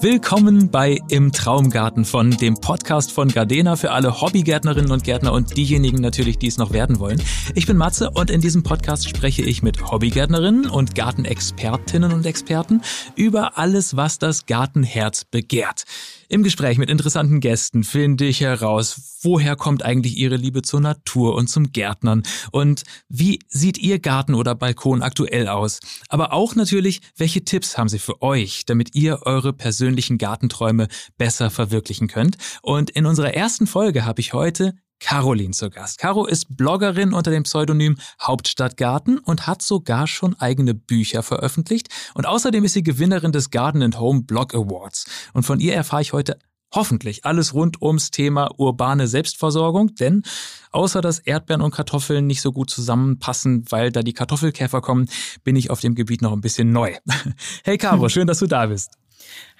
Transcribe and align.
Willkommen 0.00 0.70
bei 0.70 1.00
Im 1.08 1.32
Traumgarten 1.32 2.04
von 2.04 2.30
dem 2.30 2.54
Podcast 2.54 3.10
von 3.10 3.26
Gardena 3.26 3.74
für 3.74 3.90
alle 3.90 4.20
Hobbygärtnerinnen 4.20 4.92
und 4.92 5.02
Gärtner 5.02 5.32
und 5.32 5.56
diejenigen 5.56 6.00
natürlich, 6.00 6.38
die 6.38 6.46
es 6.46 6.56
noch 6.56 6.70
werden 6.70 7.00
wollen. 7.00 7.20
Ich 7.56 7.66
bin 7.66 7.76
Matze 7.76 8.10
und 8.10 8.30
in 8.30 8.40
diesem 8.40 8.62
Podcast 8.62 9.08
spreche 9.08 9.42
ich 9.42 9.60
mit 9.60 9.90
Hobbygärtnerinnen 9.90 10.70
und 10.70 10.94
Gartenexpertinnen 10.94 12.12
und 12.12 12.26
Experten 12.26 12.80
über 13.16 13.58
alles, 13.58 13.96
was 13.96 14.20
das 14.20 14.46
Gartenherz 14.46 15.24
begehrt. 15.24 15.82
Im 16.30 16.42
Gespräch 16.42 16.76
mit 16.76 16.90
interessanten 16.90 17.40
Gästen 17.40 17.84
finde 17.84 18.26
ich 18.26 18.42
heraus, 18.42 19.18
woher 19.22 19.56
kommt 19.56 19.82
eigentlich 19.82 20.18
Ihre 20.18 20.36
Liebe 20.36 20.60
zur 20.60 20.78
Natur 20.78 21.34
und 21.34 21.48
zum 21.48 21.72
Gärtnern 21.72 22.22
und 22.52 22.82
wie 23.08 23.38
sieht 23.48 23.78
Ihr 23.78 23.98
Garten 23.98 24.34
oder 24.34 24.54
Balkon 24.54 25.00
aktuell 25.00 25.48
aus. 25.48 25.80
Aber 26.10 26.34
auch 26.34 26.54
natürlich, 26.54 27.00
welche 27.16 27.44
Tipps 27.44 27.78
haben 27.78 27.88
Sie 27.88 27.98
für 27.98 28.20
euch, 28.20 28.66
damit 28.66 28.94
ihr 28.94 29.22
eure 29.22 29.54
persönlichen 29.54 30.18
Gartenträume 30.18 30.88
besser 31.16 31.48
verwirklichen 31.48 32.08
könnt. 32.08 32.36
Und 32.60 32.90
in 32.90 33.06
unserer 33.06 33.32
ersten 33.32 33.66
Folge 33.66 34.04
habe 34.04 34.20
ich 34.20 34.34
heute 34.34 34.74
Caroline 35.00 35.52
zu 35.52 35.70
Gast. 35.70 35.98
Caro 35.98 36.26
ist 36.26 36.56
Bloggerin 36.56 37.12
unter 37.12 37.30
dem 37.30 37.44
Pseudonym 37.44 37.96
Hauptstadtgarten 38.20 39.18
und 39.18 39.46
hat 39.46 39.62
sogar 39.62 40.06
schon 40.06 40.34
eigene 40.40 40.74
Bücher 40.74 41.22
veröffentlicht. 41.22 41.88
Und 42.14 42.26
außerdem 42.26 42.64
ist 42.64 42.74
sie 42.74 42.82
Gewinnerin 42.82 43.32
des 43.32 43.50
Garden 43.50 43.82
and 43.82 43.98
Home 43.98 44.22
Blog 44.22 44.54
Awards. 44.54 45.06
Und 45.32 45.44
von 45.44 45.60
ihr 45.60 45.74
erfahre 45.74 46.02
ich 46.02 46.12
heute 46.12 46.38
hoffentlich 46.74 47.24
alles 47.24 47.54
rund 47.54 47.80
ums 47.80 48.10
Thema 48.10 48.50
urbane 48.58 49.08
Selbstversorgung, 49.08 49.94
denn 49.94 50.22
außer 50.70 51.00
dass 51.00 51.18
Erdbeeren 51.18 51.62
und 51.62 51.74
Kartoffeln 51.74 52.26
nicht 52.26 52.42
so 52.42 52.52
gut 52.52 52.70
zusammenpassen, 52.70 53.64
weil 53.70 53.90
da 53.90 54.02
die 54.02 54.12
Kartoffelkäfer 54.12 54.80
kommen, 54.80 55.08
bin 55.44 55.56
ich 55.56 55.70
auf 55.70 55.80
dem 55.80 55.94
Gebiet 55.94 56.22
noch 56.22 56.32
ein 56.32 56.40
bisschen 56.40 56.72
neu. 56.72 56.94
Hey 57.64 57.78
Caro, 57.78 58.08
schön, 58.10 58.26
dass 58.26 58.38
du 58.38 58.46
da 58.46 58.66
bist. 58.66 58.98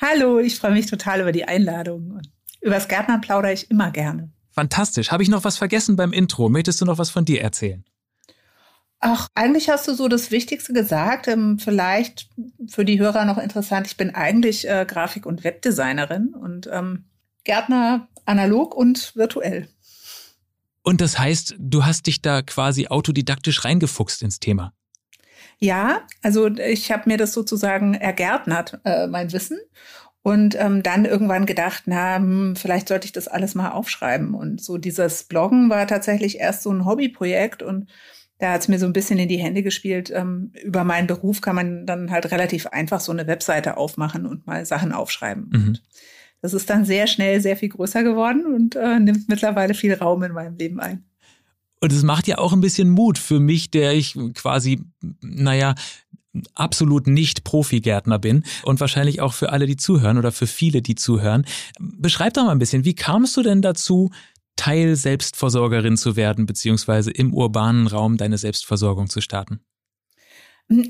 Hallo, 0.01 0.39
ich 0.39 0.59
freue 0.59 0.73
mich 0.73 0.87
total 0.87 1.21
über 1.21 1.33
die 1.33 1.45
Einladung. 1.45 2.21
Übers 2.61 2.89
Gärtnern 2.89 3.21
plaudere 3.21 3.53
ich 3.53 3.71
immer 3.71 3.91
gerne. 3.91 4.31
Fantastisch. 4.59 5.13
Habe 5.13 5.23
ich 5.23 5.29
noch 5.29 5.45
was 5.45 5.57
vergessen 5.57 5.95
beim 5.95 6.13
Intro? 6.13 6.49
Möchtest 6.49 6.81
du 6.81 6.85
noch 6.85 6.99
was 6.99 7.11
von 7.11 7.25
dir 7.25 7.41
erzählen? 7.43 7.85
Ach, 8.99 9.29
eigentlich 9.37 9.69
hast 9.69 9.87
du 9.87 9.95
so 9.95 10.09
das 10.09 10.33
Wichtigste 10.33 10.73
gesagt. 10.73 11.29
Ähm, 11.29 11.61
vielleicht 11.61 12.29
für 12.67 12.85
die 12.85 12.99
Hörer 12.99 13.25
noch 13.25 13.39
interessant. 13.39 13.87
Ich 13.87 13.97
bin 13.97 14.17
eigentlich 14.17 14.69
äh, 14.69 14.85
Grafik- 14.85 15.27
und 15.27 15.45
Webdesignerin 15.45 16.35
und 16.35 16.69
ähm, 16.73 17.05
Gärtner 17.45 18.09
analog 18.25 18.75
und 18.75 19.15
virtuell. 19.15 19.69
Und 20.83 21.01
das 21.01 21.21
heißt, 21.21 21.55
du 21.57 21.85
hast 21.85 22.09
dich 22.09 22.21
da 22.21 22.43
quasi 22.43 22.89
autodidaktisch 22.89 23.65
reingefuchst 23.65 24.23
ins 24.23 24.41
Thema. 24.41 24.73
Ja, 25.61 26.03
also 26.21 26.49
ich 26.49 26.91
habe 26.91 27.05
mir 27.07 27.17
das 27.17 27.33
sozusagen 27.33 27.95
ergärtnert, 27.95 28.81
äh, 28.85 29.07
mein 29.07 29.33
Wissen. 29.33 29.59
Und 30.29 30.57
ähm, 30.61 30.83
dann 30.83 31.07
irgendwann 31.07 31.47
gedacht, 31.47 31.85
na, 31.87 32.17
hm, 32.17 32.55
vielleicht 32.55 32.89
sollte 32.89 33.07
ich 33.07 33.13
das 33.13 33.29
alles 33.29 33.55
mal 33.55 33.71
aufschreiben. 33.71 34.35
Und 34.35 34.63
so 34.63 34.77
dieses 34.77 35.25
Bloggen 35.25 35.71
war 35.71 35.87
tatsächlich 35.87 36.39
erst 36.39 36.63
so 36.65 36.71
ein 36.71 36.85
Hobbyprojekt 36.85 37.63
und 37.63 37.89
da 38.37 38.53
hat 38.53 38.61
es 38.61 38.69
mir 38.69 38.79
so 38.79 38.85
ein 38.85 38.93
bisschen 38.93 39.19
in 39.19 39.31
die 39.31 39.39
Hände 39.39 39.63
gespielt. 39.63 40.13
Ähm, 40.15 40.53
über 40.63 40.85
meinen 40.85 41.07
Beruf 41.07 41.41
kann 41.41 41.57
man 41.57 41.87
dann 41.87 42.11
halt 42.11 42.31
relativ 42.31 42.67
einfach 42.67 43.01
so 43.01 43.11
eine 43.11 43.27
Webseite 43.27 43.79
aufmachen 43.79 44.27
und 44.27 44.47
mal 44.47 44.67
Sachen 44.67 44.93
aufschreiben. 44.93 45.49
Mhm. 45.51 45.67
Und 45.69 45.83
das 46.43 46.53
ist 46.53 46.69
dann 46.69 46.85
sehr 46.85 47.07
schnell 47.07 47.41
sehr 47.41 47.57
viel 47.57 47.71
größer 47.71 48.03
geworden 48.03 48.45
und 48.45 48.77
äh, 48.77 49.01
nimmt 49.01 49.31
mittlerweile 49.31 49.73
viel 49.73 49.95
Raum 49.95 50.23
in 50.25 50.33
meinem 50.33 50.59
Leben 50.59 50.79
ein. 50.79 51.05
Und 51.81 51.91
es 51.91 52.03
macht 52.03 52.27
ja 52.29 52.37
auch 52.37 52.53
ein 52.53 52.61
bisschen 52.61 52.91
Mut 52.91 53.17
für 53.17 53.41
mich, 53.41 53.71
der 53.71 53.95
ich 53.95 54.15
quasi, 54.35 54.85
naja, 55.23 55.75
absolut 56.55 57.07
nicht 57.07 57.45
Profi-Gärtner 57.45 58.19
bin 58.19 58.45
und 58.63 58.81
wahrscheinlich 58.81 59.21
auch 59.21 59.33
für 59.33 59.51
alle, 59.51 59.67
die 59.67 59.77
zuhören 59.77 60.19
oder 60.19 60.33
für 60.33 60.47
viele, 60.47 60.83
die 60.83 60.95
zuhören. 60.95 61.45
Beschreib 61.79 62.35
doch 62.35 62.45
mal 62.45 62.53
ein 62.53 62.59
bisschen, 62.59 62.85
wie 62.85 62.95
kamst 62.95 63.37
du 63.37 63.43
denn 63.43 63.63
dazu, 63.63 64.11
Teil 64.57 64.97
Selbstversorgerin 64.97 65.97
zu 65.97 66.17
werden, 66.17 66.45
beziehungsweise 66.45 67.11
im 67.11 67.33
urbanen 67.33 67.87
Raum 67.87 68.17
deine 68.17 68.39
Selbstversorgung 68.39 69.09
zu 69.09 69.21
starten? 69.21 69.61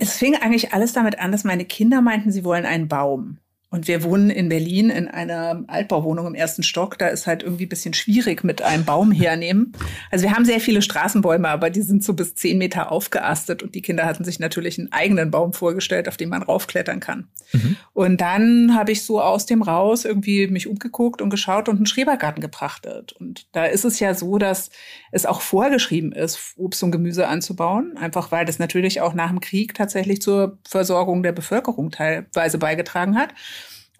Es 0.00 0.16
fing 0.16 0.34
eigentlich 0.34 0.72
alles 0.72 0.92
damit 0.92 1.18
an, 1.20 1.30
dass 1.30 1.44
meine 1.44 1.64
Kinder 1.64 2.00
meinten, 2.00 2.32
sie 2.32 2.44
wollen 2.44 2.64
einen 2.64 2.88
Baum. 2.88 3.38
Und 3.70 3.86
wir 3.86 4.02
wohnen 4.02 4.30
in 4.30 4.48
Berlin 4.48 4.88
in 4.88 5.08
einer 5.08 5.62
Altbauwohnung 5.66 6.26
im 6.26 6.34
ersten 6.34 6.62
Stock. 6.62 6.98
Da 6.98 7.08
ist 7.08 7.26
halt 7.26 7.42
irgendwie 7.42 7.66
ein 7.66 7.68
bisschen 7.68 7.92
schwierig 7.92 8.42
mit 8.42 8.62
einem 8.62 8.86
Baum 8.86 9.12
hernehmen. 9.12 9.72
Also 10.10 10.24
wir 10.24 10.34
haben 10.34 10.46
sehr 10.46 10.60
viele 10.60 10.80
Straßenbäume, 10.80 11.46
aber 11.48 11.68
die 11.68 11.82
sind 11.82 12.02
so 12.02 12.14
bis 12.14 12.34
zehn 12.34 12.56
Meter 12.56 12.90
aufgeastet. 12.90 13.62
Und 13.62 13.74
die 13.74 13.82
Kinder 13.82 14.06
hatten 14.06 14.24
sich 14.24 14.38
natürlich 14.38 14.78
einen 14.78 14.90
eigenen 14.90 15.30
Baum 15.30 15.52
vorgestellt, 15.52 16.08
auf 16.08 16.16
den 16.16 16.30
man 16.30 16.42
raufklettern 16.42 17.00
kann. 17.00 17.28
Mhm. 17.52 17.76
Und 17.92 18.22
dann 18.22 18.74
habe 18.74 18.92
ich 18.92 19.04
so 19.04 19.20
aus 19.20 19.44
dem 19.44 19.60
raus 19.60 20.06
irgendwie 20.06 20.46
mich 20.48 20.66
umgeguckt 20.66 21.20
und 21.20 21.28
geschaut 21.28 21.68
und 21.68 21.76
einen 21.76 21.86
Schrebergarten 21.86 22.40
geprachtet. 22.40 23.12
Und 23.12 23.48
da 23.52 23.66
ist 23.66 23.84
es 23.84 24.00
ja 24.00 24.14
so, 24.14 24.38
dass 24.38 24.70
es 25.12 25.26
auch 25.26 25.42
vorgeschrieben 25.42 26.12
ist, 26.12 26.54
Obst 26.56 26.82
und 26.82 26.90
Gemüse 26.90 27.28
anzubauen. 27.28 27.98
Einfach 27.98 28.32
weil 28.32 28.46
das 28.46 28.58
natürlich 28.58 29.02
auch 29.02 29.12
nach 29.12 29.28
dem 29.28 29.40
Krieg 29.40 29.74
tatsächlich 29.74 30.22
zur 30.22 30.56
Versorgung 30.66 31.22
der 31.22 31.32
Bevölkerung 31.32 31.90
teilweise 31.90 32.56
beigetragen 32.56 33.18
hat. 33.18 33.34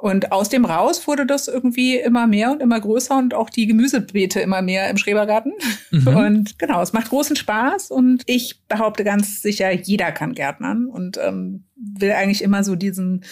Und 0.00 0.31
aus 0.31 0.48
dem 0.48 0.64
raus 0.64 1.09
wurde 1.09 1.26
das 1.26 1.48
irgendwie 1.48 1.97
immer 1.97 2.28
mehr 2.28 2.53
und 2.53 2.62
immer 2.62 2.81
größer 2.81 3.19
und 3.19 3.34
auch 3.34 3.50
die 3.50 3.66
Gemüsebeete 3.66 4.41
immer 4.41 4.62
mehr 4.62 4.88
im 4.91 4.97
Schrebergarten. 4.97 5.53
Mhm. 5.91 6.06
Und 6.16 6.59
genau, 6.59 6.81
es 6.81 6.92
macht 6.92 7.09
großen 7.09 7.34
Spaß 7.34 7.91
und 7.91 8.22
ich 8.26 8.62
behaupte 8.69 9.03
ganz 9.03 9.42
sicher, 9.42 9.72
jeder 9.72 10.12
kann 10.12 10.34
Gärtnern 10.34 10.87
und 10.87 11.19
ähm, 11.19 11.64
will 11.75 12.12
eigentlich 12.12 12.42
immer 12.42 12.62
so 12.62 12.76
diesen 12.76 13.25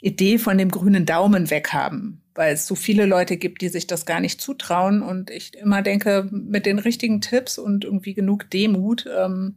Idee 0.00 0.38
von 0.38 0.58
dem 0.58 0.70
grünen 0.70 1.06
Daumen 1.06 1.50
weghaben, 1.50 2.22
weil 2.34 2.54
es 2.54 2.66
so 2.66 2.74
viele 2.74 3.06
Leute 3.06 3.36
gibt, 3.36 3.62
die 3.62 3.68
sich 3.68 3.86
das 3.86 4.06
gar 4.06 4.20
nicht 4.20 4.40
zutrauen. 4.40 5.02
Und 5.02 5.30
ich 5.30 5.54
immer 5.54 5.82
denke, 5.82 6.28
mit 6.30 6.66
den 6.66 6.78
richtigen 6.78 7.20
Tipps 7.20 7.58
und 7.58 7.84
irgendwie 7.84 8.14
genug 8.14 8.48
Demut 8.50 9.06
ähm, 9.06 9.56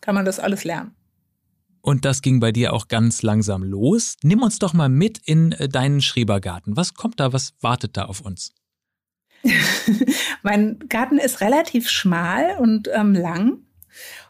kann 0.00 0.14
man 0.14 0.24
das 0.24 0.38
alles 0.38 0.64
lernen. 0.64 0.94
Und 1.84 2.06
das 2.06 2.22
ging 2.22 2.40
bei 2.40 2.50
dir 2.50 2.72
auch 2.72 2.88
ganz 2.88 3.20
langsam 3.20 3.62
los. 3.62 4.16
Nimm 4.22 4.40
uns 4.40 4.58
doch 4.58 4.72
mal 4.72 4.88
mit 4.88 5.18
in 5.18 5.52
äh, 5.52 5.68
deinen 5.68 6.00
Schrebergarten. 6.00 6.78
Was 6.78 6.94
kommt 6.94 7.20
da, 7.20 7.34
was 7.34 7.52
wartet 7.60 7.98
da 7.98 8.06
auf 8.06 8.22
uns? 8.22 8.54
mein 10.42 10.78
Garten 10.88 11.18
ist 11.18 11.42
relativ 11.42 11.90
schmal 11.90 12.56
und 12.58 12.88
ähm, 12.90 13.12
lang. 13.12 13.58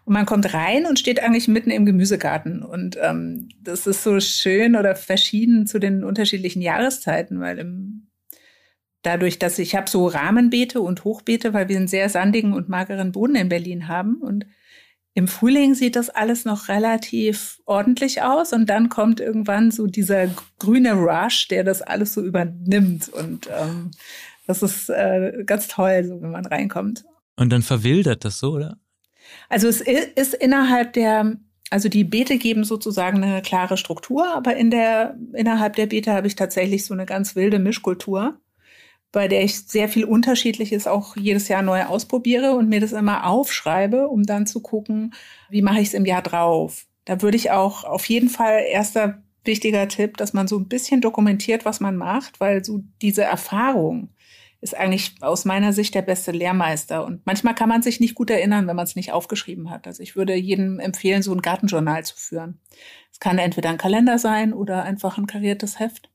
Und 0.04 0.14
man 0.14 0.26
kommt 0.26 0.52
rein 0.52 0.84
und 0.84 0.98
steht 0.98 1.22
eigentlich 1.22 1.46
mitten 1.46 1.70
im 1.70 1.86
Gemüsegarten. 1.86 2.64
Und 2.64 2.98
ähm, 3.00 3.48
das 3.62 3.86
ist 3.86 4.02
so 4.02 4.18
schön 4.18 4.74
oder 4.74 4.96
verschieden 4.96 5.68
zu 5.68 5.78
den 5.78 6.02
unterschiedlichen 6.02 6.60
Jahreszeiten, 6.60 7.38
weil 7.38 7.60
im, 7.60 8.08
dadurch, 9.02 9.38
dass 9.38 9.60
ich 9.60 9.76
habe 9.76 9.88
so 9.88 10.08
Rahmenbeete 10.08 10.80
und 10.80 11.04
Hochbeete, 11.04 11.54
weil 11.54 11.68
wir 11.68 11.76
einen 11.76 11.86
sehr 11.86 12.08
sandigen 12.08 12.52
und 12.52 12.68
mageren 12.68 13.12
Boden 13.12 13.36
in 13.36 13.48
Berlin 13.48 13.86
haben. 13.86 14.16
Und 14.16 14.44
im 15.14 15.28
Frühling 15.28 15.74
sieht 15.74 15.94
das 15.94 16.10
alles 16.10 16.44
noch 16.44 16.68
relativ 16.68 17.60
ordentlich 17.66 18.22
aus 18.22 18.52
und 18.52 18.68
dann 18.68 18.88
kommt 18.88 19.20
irgendwann 19.20 19.70
so 19.70 19.86
dieser 19.86 20.26
grüne 20.58 20.94
Rush, 20.94 21.46
der 21.48 21.62
das 21.62 21.82
alles 21.82 22.14
so 22.14 22.20
übernimmt 22.20 23.08
und 23.08 23.48
ähm, 23.56 23.92
das 24.46 24.62
ist 24.62 24.90
äh, 24.90 25.44
ganz 25.46 25.68
toll, 25.68 26.04
so 26.04 26.20
wenn 26.20 26.32
man 26.32 26.44
reinkommt. 26.44 27.04
Und 27.36 27.50
dann 27.50 27.62
verwildert 27.62 28.24
das 28.24 28.38
so, 28.38 28.52
oder? 28.52 28.76
Also 29.48 29.68
es 29.68 29.80
ist 29.80 30.34
innerhalb 30.34 30.92
der, 30.92 31.36
also 31.70 31.88
die 31.88 32.04
Beete 32.04 32.36
geben 32.36 32.64
sozusagen 32.64 33.22
eine 33.22 33.40
klare 33.40 33.76
Struktur, 33.76 34.26
aber 34.34 34.56
in 34.56 34.70
der 34.70 35.16
innerhalb 35.32 35.76
der 35.76 35.86
Beete 35.86 36.12
habe 36.12 36.26
ich 36.26 36.34
tatsächlich 36.34 36.84
so 36.84 36.92
eine 36.92 37.06
ganz 37.06 37.36
wilde 37.36 37.58
Mischkultur 37.58 38.38
bei 39.14 39.28
der 39.28 39.44
ich 39.44 39.60
sehr 39.60 39.88
viel 39.88 40.04
Unterschiedliches 40.04 40.88
auch 40.88 41.16
jedes 41.16 41.46
Jahr 41.46 41.62
neu 41.62 41.84
ausprobiere 41.84 42.52
und 42.56 42.68
mir 42.68 42.80
das 42.80 42.90
immer 42.90 43.26
aufschreibe, 43.26 44.08
um 44.08 44.24
dann 44.24 44.46
zu 44.46 44.60
gucken, 44.60 45.14
wie 45.48 45.62
mache 45.62 45.80
ich 45.80 45.88
es 45.88 45.94
im 45.94 46.04
Jahr 46.04 46.20
drauf. 46.20 46.86
Da 47.04 47.22
würde 47.22 47.36
ich 47.36 47.52
auch 47.52 47.84
auf 47.84 48.06
jeden 48.08 48.28
Fall 48.28 48.64
erster 48.68 49.22
wichtiger 49.44 49.86
Tipp, 49.86 50.16
dass 50.16 50.32
man 50.32 50.48
so 50.48 50.58
ein 50.58 50.66
bisschen 50.66 51.00
dokumentiert, 51.00 51.64
was 51.64 51.78
man 51.78 51.96
macht, 51.96 52.40
weil 52.40 52.64
so 52.64 52.80
diese 53.02 53.22
Erfahrung 53.22 54.08
ist 54.60 54.76
eigentlich 54.76 55.14
aus 55.20 55.44
meiner 55.44 55.72
Sicht 55.72 55.94
der 55.94 56.02
beste 56.02 56.32
Lehrmeister. 56.32 57.04
Und 57.04 57.24
manchmal 57.24 57.54
kann 57.54 57.68
man 57.68 57.82
sich 57.82 58.00
nicht 58.00 58.16
gut 58.16 58.30
erinnern, 58.30 58.66
wenn 58.66 58.74
man 58.74 58.86
es 58.86 58.96
nicht 58.96 59.12
aufgeschrieben 59.12 59.70
hat. 59.70 59.86
Also 59.86 60.02
ich 60.02 60.16
würde 60.16 60.34
jedem 60.34 60.80
empfehlen, 60.80 61.22
so 61.22 61.32
ein 61.32 61.42
Gartenjournal 61.42 62.04
zu 62.04 62.16
führen. 62.16 62.58
Es 63.12 63.20
kann 63.20 63.38
entweder 63.38 63.68
ein 63.68 63.78
Kalender 63.78 64.18
sein 64.18 64.52
oder 64.52 64.82
einfach 64.82 65.18
ein 65.18 65.26
kariertes 65.28 65.78
Heft. 65.78 66.10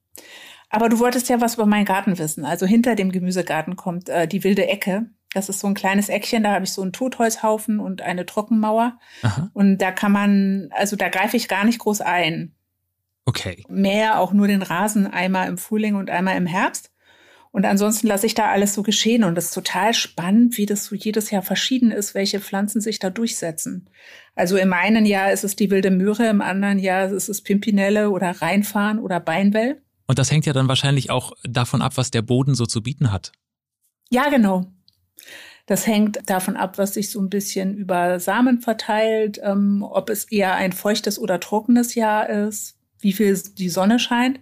Aber 0.70 0.88
du 0.90 1.00
wolltest 1.00 1.30
ja 1.30 1.42
was 1.42 1.56
über 1.56 1.66
meinen 1.66 1.86
Garten 1.86 2.18
wissen. 2.18 2.46
Also 2.46 2.66
hinter 2.66 2.96
dem 2.96 3.12
Gemüsegarten 3.12 3.76
kommt 3.76 4.10
äh, 4.10 4.28
die 4.28 4.44
wilde 4.44 4.68
Ecke. 4.68 5.08
Das 5.34 5.50
ist 5.50 5.60
so 5.60 5.68
ein 5.68 5.76
kleines 5.76 6.10
Eckchen, 6.10 6.44
da 6.44 6.54
habe 6.54 6.66
ich 6.66 6.72
so 6.72 6.82
einen 6.82 6.94
Totholzhaufen 6.94 7.80
und 7.80 8.02
eine 8.02 8.26
Trockenmauer. 8.26 9.00
Aha. 9.22 9.52
Und 9.54 9.78
da 9.78 9.92
kann 9.92 10.12
man, 10.12 10.70
also 10.72 10.96
da 10.96 11.10
greife 11.10 11.38
ich 11.38 11.48
gar 11.48 11.66
nicht 11.66 11.80
groß 11.80 12.02
ein. 12.02 12.56
Okay. 13.26 13.64
Mehr 13.70 14.20
auch 14.20 14.34
nur 14.34 14.48
den 14.48 14.64
Rasen 14.64 15.06
einmal 15.06 15.48
im 15.48 15.60
Frühling 15.60 15.96
und 15.96 16.10
einmal 16.10 16.36
im 16.36 16.48
Herbst. 16.48 16.92
Und 17.52 17.66
ansonsten 17.66 18.08
lasse 18.08 18.26
ich 18.26 18.36
da 18.36 18.50
alles 18.50 18.74
so 18.74 18.84
geschehen. 18.84 19.24
Und 19.24 19.36
das 19.36 19.46
ist 19.46 19.54
total 19.54 19.94
spannend, 19.94 20.58
wie 20.58 20.66
das 20.66 20.86
so 20.86 20.96
jedes 20.96 21.32
Jahr 21.32 21.42
verschieden 21.42 21.92
ist, 21.92 22.14
welche 22.14 22.40
Pflanzen 22.40 22.82
sich 22.82 23.00
da 23.00 23.10
durchsetzen. 23.10 23.90
Also 24.36 24.58
im 24.58 24.74
einen 24.74 25.06
Jahr 25.06 25.32
ist 25.32 25.44
es 25.44 25.56
die 25.56 25.70
wilde 25.72 25.92
Möhre, 25.92 26.28
im 26.28 26.42
anderen 26.42 26.80
Jahr 26.80 27.12
ist 27.12 27.30
es 27.30 27.42
Pimpinelle 27.42 28.12
oder 28.12 28.42
Rheinfahren 28.42 29.00
oder 29.00 29.20
Beinwell. 29.20 29.82
Und 30.10 30.18
das 30.18 30.32
hängt 30.32 30.48
ja 30.48 30.54
dann 30.54 30.68
wahrscheinlich 30.68 31.12
auch 31.12 31.34
davon 31.44 31.84
ab, 31.84 31.92
was 31.96 32.10
der 32.10 32.24
Boden 32.24 32.56
so 32.56 32.66
zu 32.66 32.82
bieten 32.82 33.12
hat. 33.12 33.32
Ja, 34.10 34.30
genau. 34.30 34.66
Das 35.68 35.86
hängt 35.86 36.28
davon 36.28 36.58
ab, 36.58 36.80
was 36.80 36.96
sich 36.96 37.12
so 37.12 37.22
ein 37.22 37.30
bisschen 37.30 37.76
über 37.76 38.20
Samen 38.20 38.60
verteilt, 38.60 39.40
ähm, 39.44 39.84
ob 39.84 40.10
es 40.10 40.24
eher 40.24 40.56
ein 40.56 40.72
feuchtes 40.72 41.20
oder 41.20 41.40
trockenes 41.40 41.94
Jahr 41.94 42.28
ist, 42.28 42.76
wie 42.98 43.14
viel 43.14 43.40
die 43.60 43.70
Sonne 43.70 44.00
scheint. 44.00 44.40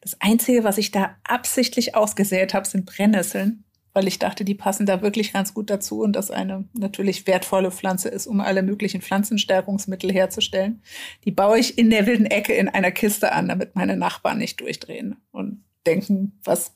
Das 0.00 0.20
Einzige, 0.20 0.64
was 0.64 0.78
ich 0.78 0.90
da 0.90 1.14
absichtlich 1.22 1.94
ausgesät 1.94 2.52
habe, 2.52 2.66
sind 2.66 2.84
Brennnesseln, 2.84 3.62
weil 3.94 4.08
ich 4.08 4.18
dachte, 4.18 4.44
die 4.44 4.54
passen 4.54 4.86
da 4.86 5.00
wirklich 5.00 5.32
ganz 5.32 5.54
gut 5.54 5.70
dazu 5.70 6.00
und 6.02 6.14
das 6.14 6.30
eine 6.30 6.64
natürlich 6.74 7.26
wertvolle 7.26 7.70
Pflanze 7.70 8.08
ist, 8.08 8.26
um 8.26 8.40
alle 8.40 8.62
möglichen 8.62 9.00
Pflanzenstärkungsmittel 9.00 10.12
herzustellen. 10.12 10.82
Die 11.24 11.30
baue 11.30 11.58
ich 11.58 11.78
in 11.78 11.90
der 11.90 12.06
wilden 12.06 12.26
Ecke 12.26 12.52
in 12.52 12.68
einer 12.68 12.90
Kiste 12.90 13.32
an, 13.32 13.48
damit 13.48 13.76
meine 13.76 13.96
Nachbarn 13.96 14.38
nicht 14.38 14.60
durchdrehen 14.60 15.16
und 15.30 15.64
denken, 15.86 16.32
was 16.44 16.72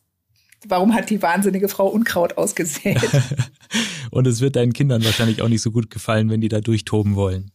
warum 0.66 0.94
hat 0.94 1.10
die 1.10 1.22
wahnsinnige 1.22 1.68
Frau 1.68 1.88
Unkraut 1.88 2.36
ausgesät? 2.36 2.98
und 4.10 4.26
es 4.26 4.40
wird 4.40 4.56
deinen 4.56 4.72
Kindern 4.72 5.04
wahrscheinlich 5.04 5.42
auch 5.42 5.48
nicht 5.48 5.62
so 5.62 5.70
gut 5.70 5.90
gefallen, 5.90 6.30
wenn 6.30 6.40
die 6.40 6.48
da 6.48 6.60
durchtoben 6.60 7.14
wollen. 7.14 7.52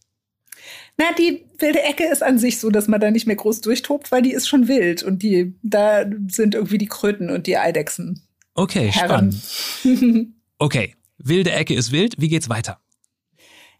Na, 0.96 1.06
die 1.18 1.44
wilde 1.58 1.82
Ecke 1.82 2.04
ist 2.10 2.22
an 2.22 2.38
sich 2.38 2.60
so, 2.60 2.70
dass 2.70 2.88
man 2.88 3.00
da 3.00 3.10
nicht 3.10 3.26
mehr 3.26 3.36
groß 3.36 3.60
durchtobt, 3.60 4.12
weil 4.12 4.22
die 4.22 4.32
ist 4.32 4.48
schon 4.48 4.68
wild 4.68 5.02
und 5.02 5.22
die, 5.22 5.54
da 5.62 6.04
sind 6.28 6.54
irgendwie 6.54 6.78
die 6.78 6.86
Kröten 6.86 7.30
und 7.30 7.46
die 7.46 7.58
Eidechsen. 7.58 8.23
Okay, 8.54 8.90
Herren. 8.90 9.32
spannend. 9.32 10.34
okay, 10.58 10.94
wilde 11.18 11.52
Ecke 11.52 11.74
ist 11.74 11.92
wild. 11.92 12.14
Wie 12.18 12.28
geht's 12.28 12.48
weiter? 12.48 12.80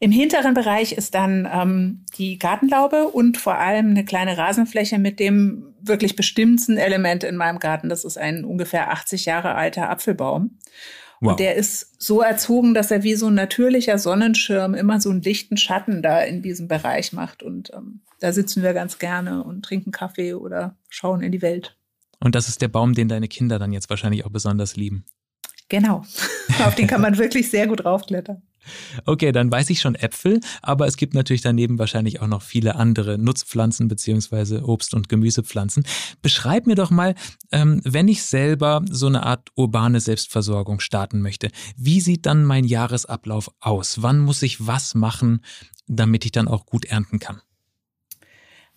Im 0.00 0.10
hinteren 0.10 0.54
Bereich 0.54 0.92
ist 0.92 1.14
dann 1.14 1.48
ähm, 1.50 2.04
die 2.18 2.38
Gartenlaube 2.38 3.08
und 3.08 3.38
vor 3.38 3.54
allem 3.54 3.90
eine 3.90 4.04
kleine 4.04 4.36
Rasenfläche 4.36 4.98
mit 4.98 5.20
dem 5.20 5.74
wirklich 5.80 6.16
bestimmten 6.16 6.76
Element 6.76 7.24
in 7.24 7.36
meinem 7.36 7.58
Garten. 7.58 7.88
Das 7.88 8.04
ist 8.04 8.18
ein 8.18 8.44
ungefähr 8.44 8.90
80 8.90 9.24
Jahre 9.24 9.54
alter 9.54 9.88
Apfelbaum. 9.88 10.58
Wow. 11.20 11.30
Und 11.30 11.40
der 11.40 11.54
ist 11.54 12.02
so 12.02 12.20
erzogen, 12.20 12.74
dass 12.74 12.90
er 12.90 13.02
wie 13.02 13.14
so 13.14 13.28
ein 13.28 13.34
natürlicher 13.34 13.98
Sonnenschirm 13.98 14.74
immer 14.74 15.00
so 15.00 15.10
einen 15.10 15.22
dichten 15.22 15.56
Schatten 15.56 16.02
da 16.02 16.20
in 16.20 16.42
diesem 16.42 16.68
Bereich 16.68 17.12
macht. 17.12 17.42
Und 17.42 17.72
ähm, 17.72 18.02
da 18.20 18.32
sitzen 18.32 18.62
wir 18.62 18.74
ganz 18.74 18.98
gerne 18.98 19.44
und 19.44 19.64
trinken 19.64 19.92
Kaffee 19.92 20.34
oder 20.34 20.76
schauen 20.88 21.22
in 21.22 21.32
die 21.32 21.42
Welt. 21.42 21.78
Und 22.24 22.34
das 22.34 22.48
ist 22.48 22.62
der 22.62 22.68
Baum, 22.68 22.94
den 22.94 23.08
deine 23.08 23.28
Kinder 23.28 23.58
dann 23.58 23.72
jetzt 23.72 23.90
wahrscheinlich 23.90 24.24
auch 24.24 24.30
besonders 24.30 24.76
lieben. 24.76 25.04
Genau. 25.68 26.04
Auf 26.64 26.74
den 26.74 26.86
kann 26.86 27.00
man 27.00 27.18
wirklich 27.18 27.50
sehr 27.50 27.66
gut 27.66 27.84
raufklettern. 27.84 28.42
Okay, 29.04 29.30
dann 29.30 29.52
weiß 29.52 29.68
ich 29.68 29.80
schon 29.80 29.94
Äpfel, 29.94 30.40
aber 30.62 30.86
es 30.86 30.96
gibt 30.96 31.12
natürlich 31.12 31.42
daneben 31.42 31.78
wahrscheinlich 31.78 32.22
auch 32.22 32.26
noch 32.26 32.40
viele 32.40 32.76
andere 32.76 33.18
Nutzpflanzen 33.18 33.88
beziehungsweise 33.88 34.62
Obst- 34.62 34.94
und 34.94 35.10
Gemüsepflanzen. 35.10 35.84
Beschreib 36.22 36.66
mir 36.66 36.74
doch 36.74 36.90
mal, 36.90 37.14
ähm, 37.52 37.82
wenn 37.84 38.08
ich 38.08 38.22
selber 38.22 38.82
so 38.90 39.06
eine 39.06 39.24
Art 39.24 39.50
urbane 39.54 40.00
Selbstversorgung 40.00 40.80
starten 40.80 41.20
möchte, 41.20 41.50
wie 41.76 42.00
sieht 42.00 42.24
dann 42.24 42.44
mein 42.44 42.64
Jahresablauf 42.64 43.50
aus? 43.60 44.00
Wann 44.00 44.18
muss 44.20 44.40
ich 44.40 44.66
was 44.66 44.94
machen, 44.94 45.40
damit 45.86 46.24
ich 46.24 46.32
dann 46.32 46.48
auch 46.48 46.64
gut 46.64 46.86
ernten 46.86 47.18
kann? 47.18 47.42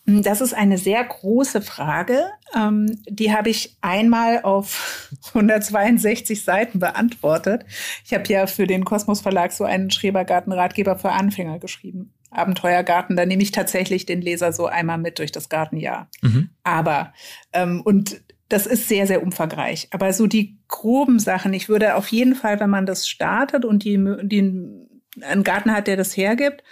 Das 0.09 0.39
ist 0.39 0.53
eine 0.53 0.77
sehr 0.77 1.03
große 1.03 1.61
Frage. 1.61 2.31
Ähm, 2.55 2.97
die 3.09 3.33
habe 3.33 3.49
ich 3.49 3.75
einmal 3.81 4.41
auf 4.41 5.11
162 5.27 6.45
Seiten 6.45 6.79
beantwortet. 6.79 7.65
Ich 8.05 8.13
habe 8.13 8.23
ja 8.29 8.47
für 8.47 8.67
den 8.67 8.85
Kosmos 8.85 9.19
Verlag 9.19 9.51
so 9.51 9.65
einen 9.65 9.91
Schrebergarten-Ratgeber 9.91 10.97
für 10.97 11.11
Anfänger 11.11 11.59
geschrieben. 11.59 12.13
Abenteuergarten, 12.31 13.17
da 13.17 13.25
nehme 13.25 13.43
ich 13.43 13.51
tatsächlich 13.51 14.05
den 14.05 14.21
Leser 14.21 14.53
so 14.53 14.65
einmal 14.67 14.97
mit 14.97 15.19
durch 15.19 15.33
das 15.33 15.49
Gartenjahr. 15.49 16.09
Mhm. 16.21 16.51
Aber, 16.63 17.13
ähm, 17.51 17.81
und 17.81 18.21
das 18.47 18.65
ist 18.65 18.87
sehr, 18.87 19.07
sehr 19.07 19.21
umfangreich. 19.23 19.89
Aber 19.91 20.13
so 20.13 20.25
die 20.25 20.57
groben 20.69 21.19
Sachen, 21.19 21.53
ich 21.53 21.67
würde 21.67 21.95
auf 21.95 22.07
jeden 22.09 22.35
Fall, 22.35 22.61
wenn 22.61 22.69
man 22.69 22.85
das 22.85 23.09
startet 23.09 23.65
und 23.65 23.83
die, 23.83 23.97
die 24.23 24.86
einen 25.21 25.43
Garten 25.43 25.71
hat, 25.71 25.87
der 25.87 25.97
das 25.97 26.15
hergibt, 26.15 26.63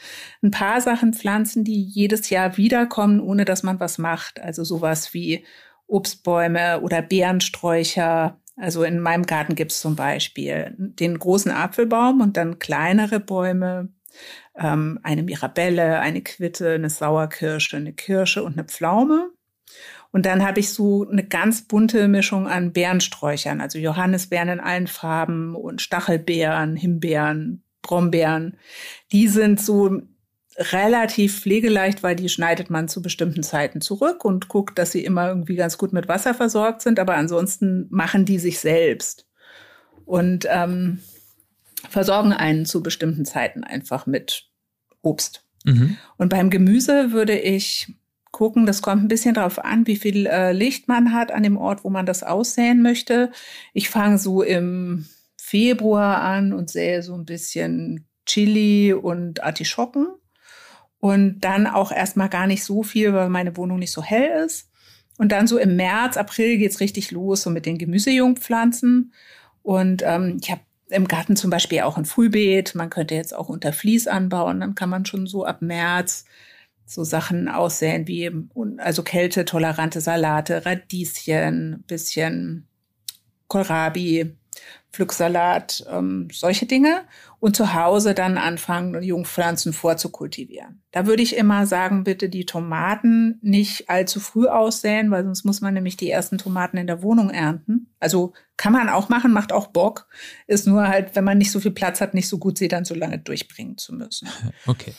ein 0.41 0.51
paar 0.51 0.81
Sachen 0.81 1.13
pflanzen, 1.13 1.63
die 1.63 1.81
jedes 1.81 2.29
Jahr 2.29 2.57
wiederkommen, 2.57 3.19
ohne 3.19 3.45
dass 3.45 3.63
man 3.63 3.79
was 3.79 3.97
macht. 3.97 4.39
Also 4.39 4.63
sowas 4.63 5.13
wie 5.13 5.45
Obstbäume 5.87 6.81
oder 6.81 7.01
Beerensträucher. 7.01 8.39
Also 8.57 8.83
in 8.83 8.99
meinem 8.99 9.25
Garten 9.25 9.55
gibt 9.55 9.71
es 9.71 9.81
zum 9.81 9.95
Beispiel 9.95 10.73
den 10.77 11.19
großen 11.19 11.51
Apfelbaum 11.51 12.21
und 12.21 12.37
dann 12.37 12.59
kleinere 12.59 13.19
Bäume, 13.19 13.89
ähm, 14.57 14.99
eine 15.03 15.23
Mirabelle, 15.23 15.99
eine 15.99 16.21
Quitte, 16.21 16.71
eine 16.71 16.89
Sauerkirsche, 16.89 17.77
eine 17.77 17.93
Kirsche 17.93 18.43
und 18.43 18.53
eine 18.53 18.63
Pflaume. 18.63 19.31
Und 20.11 20.25
dann 20.25 20.45
habe 20.45 20.61
ich 20.61 20.69
so 20.69 21.05
eine 21.09 21.25
ganz 21.25 21.63
bunte 21.63 22.07
Mischung 22.07 22.47
an 22.47 22.71
Beerensträuchern, 22.71 23.59
also 23.59 23.77
Johannisbeeren 23.77 24.47
in 24.47 24.59
allen 24.61 24.87
Farben 24.87 25.55
und 25.55 25.81
Stachelbeeren, 25.81 26.77
Himbeeren, 26.77 27.64
Brombeeren. 27.85 28.57
Die 29.11 29.27
sind 29.27 29.61
so 29.61 30.01
relativ 30.57 31.41
pflegeleicht, 31.41 32.01
weil 32.01 32.15
die 32.15 32.29
schneidet 32.29 32.69
man 32.69 32.87
zu 32.87 33.01
bestimmten 33.01 33.43
Zeiten 33.43 33.81
zurück 33.81 34.23
und 34.25 34.47
guckt, 34.47 34.79
dass 34.79 34.91
sie 34.91 35.03
immer 35.03 35.27
irgendwie 35.27 35.55
ganz 35.55 35.77
gut 35.77 35.93
mit 35.93 36.07
Wasser 36.07 36.33
versorgt 36.33 36.81
sind. 36.81 36.99
Aber 36.99 37.15
ansonsten 37.15 37.87
machen 37.89 38.25
die 38.25 38.39
sich 38.39 38.59
selbst 38.59 39.27
und 40.05 40.47
ähm, 40.49 40.99
versorgen 41.89 42.33
einen 42.33 42.65
zu 42.65 42.81
bestimmten 42.81 43.25
Zeiten 43.25 43.63
einfach 43.63 44.05
mit 44.05 44.49
Obst. 45.01 45.45
Mhm. 45.65 45.97
Und 46.17 46.29
beim 46.29 46.49
Gemüse 46.49 47.11
würde 47.11 47.37
ich 47.37 47.93
gucken, 48.31 48.65
das 48.65 48.81
kommt 48.81 49.03
ein 49.03 49.07
bisschen 49.07 49.33
darauf 49.33 49.63
an, 49.63 49.87
wie 49.87 49.95
viel 49.95 50.25
äh, 50.25 50.51
Licht 50.51 50.87
man 50.87 51.13
hat 51.13 51.31
an 51.31 51.43
dem 51.43 51.57
Ort, 51.57 51.83
wo 51.83 51.89
man 51.89 52.05
das 52.05 52.21
aussäen 52.21 52.81
möchte. 52.81 53.31
Ich 53.73 53.89
fange 53.89 54.17
so 54.17 54.41
im 54.41 55.05
Februar 55.55 56.21
an 56.21 56.51
und 56.51 56.69
sähe 56.69 57.01
so 57.01 57.13
ein 57.15 57.23
bisschen 57.23 58.05
Chili 58.25 58.91
und 58.91 59.41
Artischocken. 59.41 60.07
Und 60.99 61.39
dann 61.39 61.65
auch 61.65 61.93
erstmal 61.93 62.27
gar 62.27 62.45
nicht 62.45 62.65
so 62.65 62.83
viel, 62.83 63.13
weil 63.13 63.29
meine 63.29 63.55
Wohnung 63.55 63.79
nicht 63.79 63.93
so 63.93 64.03
hell 64.03 64.43
ist. 64.45 64.69
Und 65.17 65.31
dann 65.31 65.47
so 65.47 65.57
im 65.57 65.77
März, 65.77 66.17
April 66.17 66.57
geht's 66.57 66.81
richtig 66.81 67.11
los, 67.11 67.43
so 67.43 67.49
mit 67.49 67.65
den 67.65 67.77
Gemüsejungpflanzen. 67.77 69.13
Und 69.61 70.03
ähm, 70.05 70.39
ich 70.43 70.51
habe 70.51 70.59
im 70.89 71.07
Garten 71.07 71.37
zum 71.37 71.51
Beispiel 71.51 71.79
auch 71.81 71.97
ein 71.97 72.03
Frühbeet. 72.03 72.75
Man 72.75 72.89
könnte 72.89 73.15
jetzt 73.15 73.33
auch 73.33 73.47
unter 73.47 73.71
Vlies 73.71 74.07
anbauen. 74.07 74.59
Dann 74.59 74.75
kann 74.75 74.89
man 74.89 75.05
schon 75.05 75.25
so 75.25 75.45
ab 75.45 75.61
März 75.61 76.25
so 76.85 77.05
Sachen 77.05 77.47
aussäen 77.47 78.09
wie 78.09 78.29
also 78.79 79.03
kältetolerante 79.03 80.01
Salate, 80.01 80.65
Radieschen, 80.65 81.85
bisschen 81.87 82.67
Kohlrabi, 83.47 84.35
Pflücksalat, 84.95 85.85
ähm, 85.91 86.29
solche 86.31 86.65
Dinge 86.65 87.01
und 87.41 87.55
zu 87.55 87.73
Hause 87.73 88.13
dann 88.13 88.37
anfangen, 88.37 89.03
Jungpflanzen 89.03 89.73
vorzukultivieren. 89.73 90.81
Da 90.91 91.05
würde 91.05 91.21
ich 91.21 91.35
immer 91.35 91.67
sagen, 91.67 92.05
bitte 92.05 92.29
die 92.29 92.45
Tomaten 92.45 93.37
nicht 93.41 93.89
allzu 93.89 94.21
früh 94.21 94.47
aussäen, 94.47 95.11
weil 95.11 95.25
sonst 95.25 95.43
muss 95.43 95.59
man 95.59 95.73
nämlich 95.73 95.97
die 95.97 96.09
ersten 96.09 96.37
Tomaten 96.37 96.77
in 96.77 96.87
der 96.87 97.03
Wohnung 97.03 97.29
ernten. 97.29 97.93
Also 97.99 98.31
kann 98.55 98.71
man 98.71 98.87
auch 98.87 99.09
machen, 99.09 99.33
macht 99.33 99.51
auch 99.51 99.67
Bock, 99.67 100.07
ist 100.47 100.65
nur 100.65 100.87
halt, 100.87 101.13
wenn 101.15 101.25
man 101.25 101.37
nicht 101.37 101.51
so 101.51 101.59
viel 101.59 101.71
Platz 101.71 101.99
hat, 101.99 102.13
nicht 102.13 102.29
so 102.29 102.37
gut, 102.37 102.57
sie 102.57 102.69
dann 102.69 102.85
so 102.85 102.95
lange 102.95 103.19
durchbringen 103.19 103.77
zu 103.77 103.93
müssen. 103.93 104.29
Okay. 104.65 104.93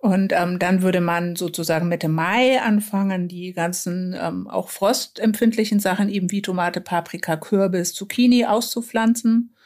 Und 0.00 0.32
ähm, 0.32 0.60
dann 0.60 0.82
würde 0.82 1.00
man 1.00 1.34
sozusagen 1.34 1.88
Mitte 1.88 2.08
Mai 2.08 2.60
anfangen, 2.60 3.26
die 3.26 3.52
ganzen 3.52 4.14
ähm, 4.18 4.46
auch 4.48 4.68
frostempfindlichen 4.68 5.80
Sachen 5.80 6.08
eben 6.08 6.30
wie 6.30 6.40
Tomate, 6.40 6.80
Paprika, 6.80 7.36
Kürbis, 7.36 7.94
Zucchini 7.94 8.44
auszupflanzen. 8.44 9.56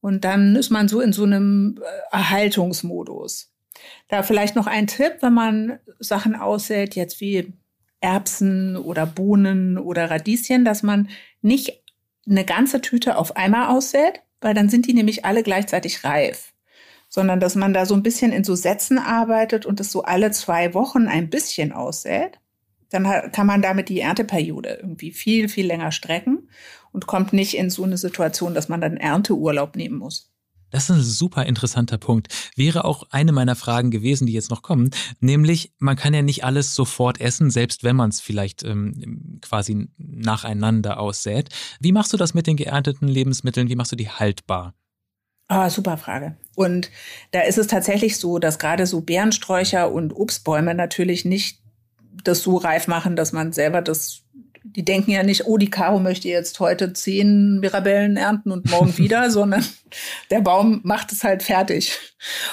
Und 0.00 0.24
dann 0.24 0.56
ist 0.56 0.70
man 0.70 0.88
so 0.88 1.02
in 1.02 1.12
so 1.12 1.24
einem 1.24 1.78
äh, 1.82 2.16
Erhaltungsmodus. 2.16 3.52
Da 4.08 4.22
vielleicht 4.22 4.56
noch 4.56 4.66
ein 4.66 4.86
Tipp, 4.86 5.18
wenn 5.20 5.34
man 5.34 5.78
Sachen 5.98 6.34
aussät, 6.36 6.94
jetzt 6.94 7.20
wie 7.20 7.52
Erbsen 8.00 8.78
oder 8.78 9.04
Bohnen 9.04 9.76
oder 9.76 10.10
Radieschen, 10.10 10.64
dass 10.64 10.82
man 10.82 11.10
nicht 11.42 11.82
eine 12.26 12.46
ganze 12.46 12.80
Tüte 12.80 13.18
auf 13.18 13.36
einmal 13.36 13.68
aussät, 13.76 14.22
weil 14.40 14.54
dann 14.54 14.70
sind 14.70 14.86
die 14.86 14.94
nämlich 14.94 15.26
alle 15.26 15.42
gleichzeitig 15.42 16.02
reif 16.02 16.54
sondern 17.08 17.40
dass 17.40 17.54
man 17.54 17.72
da 17.72 17.86
so 17.86 17.94
ein 17.94 18.02
bisschen 18.02 18.32
in 18.32 18.44
so 18.44 18.54
Sätzen 18.54 18.98
arbeitet 18.98 19.66
und 19.66 19.80
es 19.80 19.92
so 19.92 20.02
alle 20.02 20.30
zwei 20.30 20.74
Wochen 20.74 21.06
ein 21.06 21.30
bisschen 21.30 21.72
aussät. 21.72 22.38
Dann 22.90 23.32
kann 23.32 23.46
man 23.46 23.62
damit 23.62 23.88
die 23.88 24.00
Ernteperiode 24.00 24.78
irgendwie 24.80 25.10
viel, 25.10 25.48
viel 25.48 25.66
länger 25.66 25.92
strecken 25.92 26.48
und 26.92 27.06
kommt 27.06 27.32
nicht 27.32 27.56
in 27.56 27.68
so 27.68 27.84
eine 27.84 27.98
Situation, 27.98 28.54
dass 28.54 28.68
man 28.68 28.80
dann 28.80 28.96
Ernteurlaub 28.96 29.76
nehmen 29.76 29.98
muss. 29.98 30.32
Das 30.70 30.84
ist 30.84 30.96
ein 30.96 31.02
super 31.02 31.46
interessanter 31.46 31.96
Punkt. 31.96 32.28
Wäre 32.56 32.84
auch 32.84 33.04
eine 33.10 33.32
meiner 33.32 33.54
Fragen 33.54 33.90
gewesen, 33.90 34.26
die 34.26 34.32
jetzt 34.32 34.50
noch 34.50 34.62
kommen, 34.62 34.90
nämlich 35.20 35.72
man 35.78 35.96
kann 35.96 36.12
ja 36.12 36.22
nicht 36.22 36.44
alles 36.44 36.74
sofort 36.74 37.20
essen, 37.20 37.50
selbst 37.50 37.84
wenn 37.84 37.96
man 37.96 38.10
es 38.10 38.20
vielleicht 38.20 38.64
ähm, 38.64 39.38
quasi 39.42 39.88
nacheinander 39.96 40.98
aussät. 40.98 41.50
Wie 41.80 41.92
machst 41.92 42.12
du 42.12 42.16
das 42.16 42.34
mit 42.34 42.46
den 42.46 42.56
geernteten 42.56 43.08
Lebensmitteln? 43.08 43.68
Wie 43.68 43.76
machst 43.76 43.92
du 43.92 43.96
die 43.96 44.10
haltbar? 44.10 44.74
Ah, 45.48 45.70
super 45.70 45.96
Frage. 45.96 46.36
Und 46.56 46.90
da 47.30 47.42
ist 47.42 47.58
es 47.58 47.68
tatsächlich 47.68 48.16
so, 48.18 48.38
dass 48.38 48.58
gerade 48.58 48.86
so 48.86 49.00
Beerensträucher 49.00 49.92
und 49.92 50.12
Obstbäume 50.12 50.74
natürlich 50.74 51.24
nicht 51.24 51.60
das 52.24 52.42
so 52.42 52.56
reif 52.56 52.88
machen, 52.88 53.14
dass 53.14 53.32
man 53.32 53.52
selber 53.52 53.82
das 53.82 54.26
die 54.74 54.84
denken 54.84 55.10
ja 55.10 55.22
nicht, 55.22 55.46
oh, 55.46 55.56
die 55.56 55.70
Caro 55.70 56.00
möchte 56.00 56.28
jetzt 56.28 56.60
heute 56.60 56.92
zehn 56.92 57.60
Mirabellen 57.60 58.16
ernten 58.16 58.50
und 58.50 58.70
morgen 58.70 58.96
wieder, 58.98 59.30
sondern 59.30 59.64
der 60.30 60.40
Baum 60.40 60.80
macht 60.82 61.12
es 61.12 61.24
halt 61.24 61.42
fertig. 61.42 61.98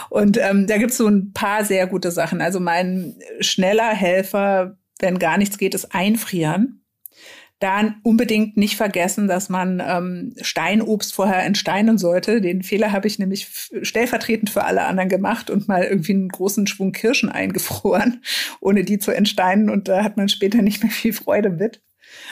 Und 0.09 0.38
ähm, 0.38 0.67
da 0.67 0.77
gibt's 0.77 0.97
so 0.97 1.07
ein 1.07 1.33
paar 1.33 1.65
sehr 1.65 1.88
gute 1.88 2.12
Sachen. 2.12 2.41
Also 2.41 2.59
mein 2.59 3.15
schneller 3.39 3.89
Helfer, 3.89 4.77
wenn 5.00 5.19
gar 5.19 5.38
nichts 5.38 5.57
geht, 5.57 5.73
ist 5.73 5.93
einfrieren. 5.93 6.82
Dann 7.63 7.96
unbedingt 8.03 8.58
nicht 8.58 8.75
vergessen, 8.75 9.29
dass 9.29 9.48
man 9.48 9.82
ähm, 9.82 10.36
Steinobst 10.41 11.13
vorher 11.13 11.46
entsteinen 11.46 11.98
sollte. 11.98 12.41
Den 12.41 12.62
Fehler 12.62 12.91
habe 12.91 13.08
ich 13.08 13.20
nämlich 13.20 13.48
stellvertretend 13.84 14.50
für 14.50 14.65
alle 14.65 14.84
anderen 14.84 15.08
gemacht 15.08 15.50
und 15.50 15.70
mal 15.70 15.86
irgendwie 15.86 16.12
einen 16.12 16.27
großen 16.27 16.67
Schwung 16.67 16.91
Kirschen 16.91 17.29
eingefroren, 17.29 18.22
ohne 18.60 18.84
die 18.84 19.00
zu 19.00 19.12
entsteinen. 19.12 19.70
Und 19.70 19.88
da 19.88 20.03
hat 20.03 20.17
man 20.17 20.27
später 20.27 20.62
nicht 20.62 20.84
mehr 20.84 20.91
viel 20.91 21.13
Freude 21.13 21.51
mit. 21.51 21.82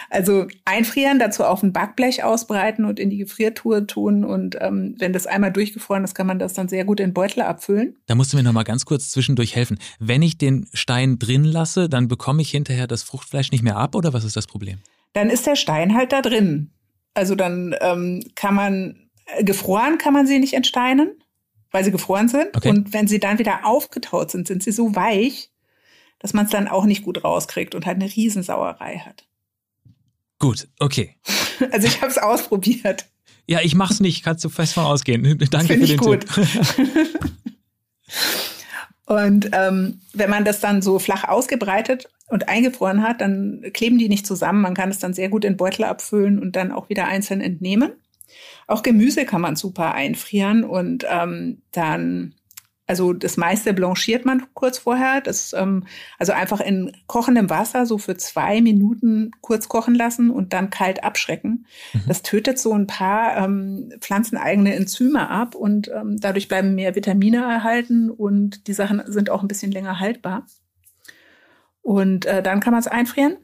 Also 0.09 0.47
einfrieren, 0.65 1.17
dazu 1.17 1.45
auf 1.45 1.63
ein 1.63 1.71
Backblech 1.71 2.25
ausbreiten 2.25 2.83
und 2.83 2.99
in 2.99 3.09
die 3.09 3.19
Gefriertruhe 3.19 3.87
tun. 3.87 4.25
Und 4.25 4.57
ähm, 4.59 4.95
wenn 4.99 5.13
das 5.13 5.27
einmal 5.27 5.53
durchgefroren 5.53 6.03
ist, 6.03 6.13
kann 6.13 6.27
man 6.27 6.39
das 6.39 6.51
dann 6.51 6.67
sehr 6.67 6.83
gut 6.83 6.99
in 6.99 7.13
Beutel 7.13 7.43
abfüllen. 7.43 7.95
Da 8.05 8.15
musst 8.15 8.33
du 8.33 8.37
mir 8.37 8.43
noch 8.43 8.51
mal 8.51 8.63
ganz 8.63 8.83
kurz 8.83 9.11
zwischendurch 9.11 9.55
helfen. 9.55 9.79
Wenn 9.97 10.23
ich 10.23 10.37
den 10.37 10.67
Stein 10.73 11.19
drin 11.19 11.45
lasse, 11.45 11.87
dann 11.87 12.09
bekomme 12.09 12.41
ich 12.41 12.51
hinterher 12.51 12.85
das 12.85 13.03
Fruchtfleisch 13.03 13.53
nicht 13.53 13.63
mehr 13.63 13.77
ab 13.77 13.95
oder 13.95 14.11
was 14.11 14.25
ist 14.25 14.35
das 14.35 14.45
Problem? 14.45 14.79
Dann 15.13 15.29
ist 15.29 15.45
der 15.45 15.55
Stein 15.55 15.95
halt 15.95 16.11
da 16.11 16.21
drin. 16.21 16.71
Also 17.13 17.35
dann 17.35 17.75
ähm, 17.81 18.23
kann 18.35 18.55
man, 18.55 19.09
äh, 19.25 19.43
gefroren 19.43 19.97
kann 19.97 20.13
man 20.13 20.27
sie 20.27 20.39
nicht 20.39 20.53
entsteinen, 20.53 21.11
weil 21.71 21.83
sie 21.83 21.91
gefroren 21.91 22.29
sind. 22.29 22.55
Okay. 22.55 22.69
Und 22.69 22.93
wenn 22.93 23.07
sie 23.07 23.19
dann 23.19 23.39
wieder 23.39 23.65
aufgetaut 23.65 24.31
sind, 24.31 24.47
sind 24.47 24.63
sie 24.63 24.71
so 24.71 24.95
weich, 24.95 25.51
dass 26.19 26.33
man 26.33 26.45
es 26.45 26.51
dann 26.51 26.67
auch 26.67 26.85
nicht 26.85 27.03
gut 27.03 27.23
rauskriegt 27.23 27.75
und 27.75 27.85
halt 27.85 28.01
eine 28.01 28.13
Riesensauerei 28.13 28.99
hat. 28.99 29.25
Gut, 30.39 30.67
okay. 30.79 31.15
Also 31.71 31.85
ich 31.85 32.01
habe 32.01 32.09
es 32.09 32.17
ausprobiert. 32.17 33.05
Ja, 33.45 33.59
ich 33.61 33.75
mach's 33.75 33.99
nicht, 33.99 34.23
kannst 34.23 34.43
du 34.43 34.49
fest 34.49 34.73
von 34.73 34.83
ausgehen. 34.83 35.21
Danke 35.51 35.77
für 35.77 35.85
den 35.85 35.97
gut. 35.97 36.21
Tipp. 36.21 36.47
und 39.11 39.49
ähm, 39.51 39.99
wenn 40.13 40.29
man 40.29 40.45
das 40.45 40.61
dann 40.61 40.81
so 40.81 40.97
flach 40.97 41.27
ausgebreitet 41.27 42.09
und 42.27 42.47
eingefroren 42.47 43.03
hat, 43.03 43.19
dann 43.19 43.61
kleben 43.73 43.97
die 43.97 44.07
nicht 44.07 44.25
zusammen. 44.25 44.61
Man 44.61 44.73
kann 44.73 44.89
es 44.89 44.99
dann 44.99 45.13
sehr 45.13 45.27
gut 45.27 45.43
in 45.43 45.57
Beutel 45.57 45.83
abfüllen 45.83 46.39
und 46.39 46.55
dann 46.55 46.71
auch 46.71 46.87
wieder 46.87 47.09
einzeln 47.09 47.41
entnehmen. 47.41 47.91
Auch 48.67 48.83
Gemüse 48.83 49.25
kann 49.25 49.41
man 49.41 49.57
super 49.57 49.93
einfrieren 49.93 50.63
und 50.63 51.05
ähm, 51.09 51.61
dann 51.73 52.35
also 52.87 53.13
das 53.13 53.37
meiste 53.37 53.73
blanchiert 53.73 54.25
man 54.25 54.47
kurz 54.53 54.77
vorher. 54.77 55.21
Das, 55.21 55.53
ähm, 55.53 55.85
also 56.19 56.33
einfach 56.33 56.59
in 56.59 56.91
kochendem 57.07 57.49
Wasser 57.49 57.85
so 57.85 57.97
für 57.97 58.17
zwei 58.17 58.61
Minuten 58.61 59.31
kurz 59.41 59.69
kochen 59.69 59.95
lassen 59.95 60.29
und 60.29 60.51
dann 60.53 60.69
kalt 60.69 61.03
abschrecken. 61.03 61.65
Mhm. 61.93 62.01
Das 62.07 62.21
tötet 62.21 62.59
so 62.59 62.73
ein 62.73 62.87
paar 62.87 63.37
ähm, 63.37 63.93
pflanzeneigene 63.99 64.75
Enzyme 64.75 65.29
ab 65.29 65.55
und 65.55 65.89
ähm, 65.89 66.17
dadurch 66.19 66.47
bleiben 66.47 66.75
mehr 66.75 66.95
Vitamine 66.95 67.37
erhalten 67.37 68.09
und 68.09 68.67
die 68.67 68.73
Sachen 68.73 69.01
sind 69.05 69.29
auch 69.29 69.41
ein 69.41 69.47
bisschen 69.47 69.71
länger 69.71 69.99
haltbar. 69.99 70.45
Und 71.81 72.25
äh, 72.25 72.43
dann 72.43 72.59
kann 72.59 72.71
man 72.71 72.81
es 72.81 72.87
einfrieren. 72.87 73.37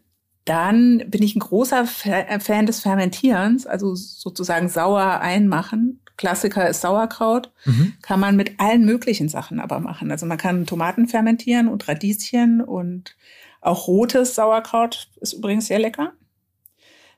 Dann 0.48 1.04
bin 1.08 1.24
ich 1.24 1.36
ein 1.36 1.42
großer 1.42 1.86
Fan 1.86 2.66
des 2.66 2.80
Fermentierens, 2.80 3.68
also 3.68 3.96
sozusagen 3.96 4.70
sauer 4.70 5.20
einmachen. 5.20 6.00
Klassiker 6.16 6.70
ist 6.70 6.80
Sauerkraut. 6.80 7.52
Mhm. 7.66 7.96
Kann 8.02 8.22
man 8.22 8.38
mit 8.38 8.58
allen 8.58 8.86
möglichen 8.86 9.28
Sachen 9.28 9.60
aber 9.60 9.82
machen. 9.82 10.10
Also 10.10 10.26
man 10.26 10.38
kann 10.38 10.66
Tomaten 10.66 11.10
fermentieren 11.10 11.68
und 11.68 11.86
Radieschen 11.90 12.62
und 12.62 13.18
auch 13.60 13.90
rotes 13.90 14.36
Sauerkraut 14.36 15.10
ist 15.20 15.34
übrigens 15.34 15.68
sehr 15.68 15.80
lecker. 15.80 16.14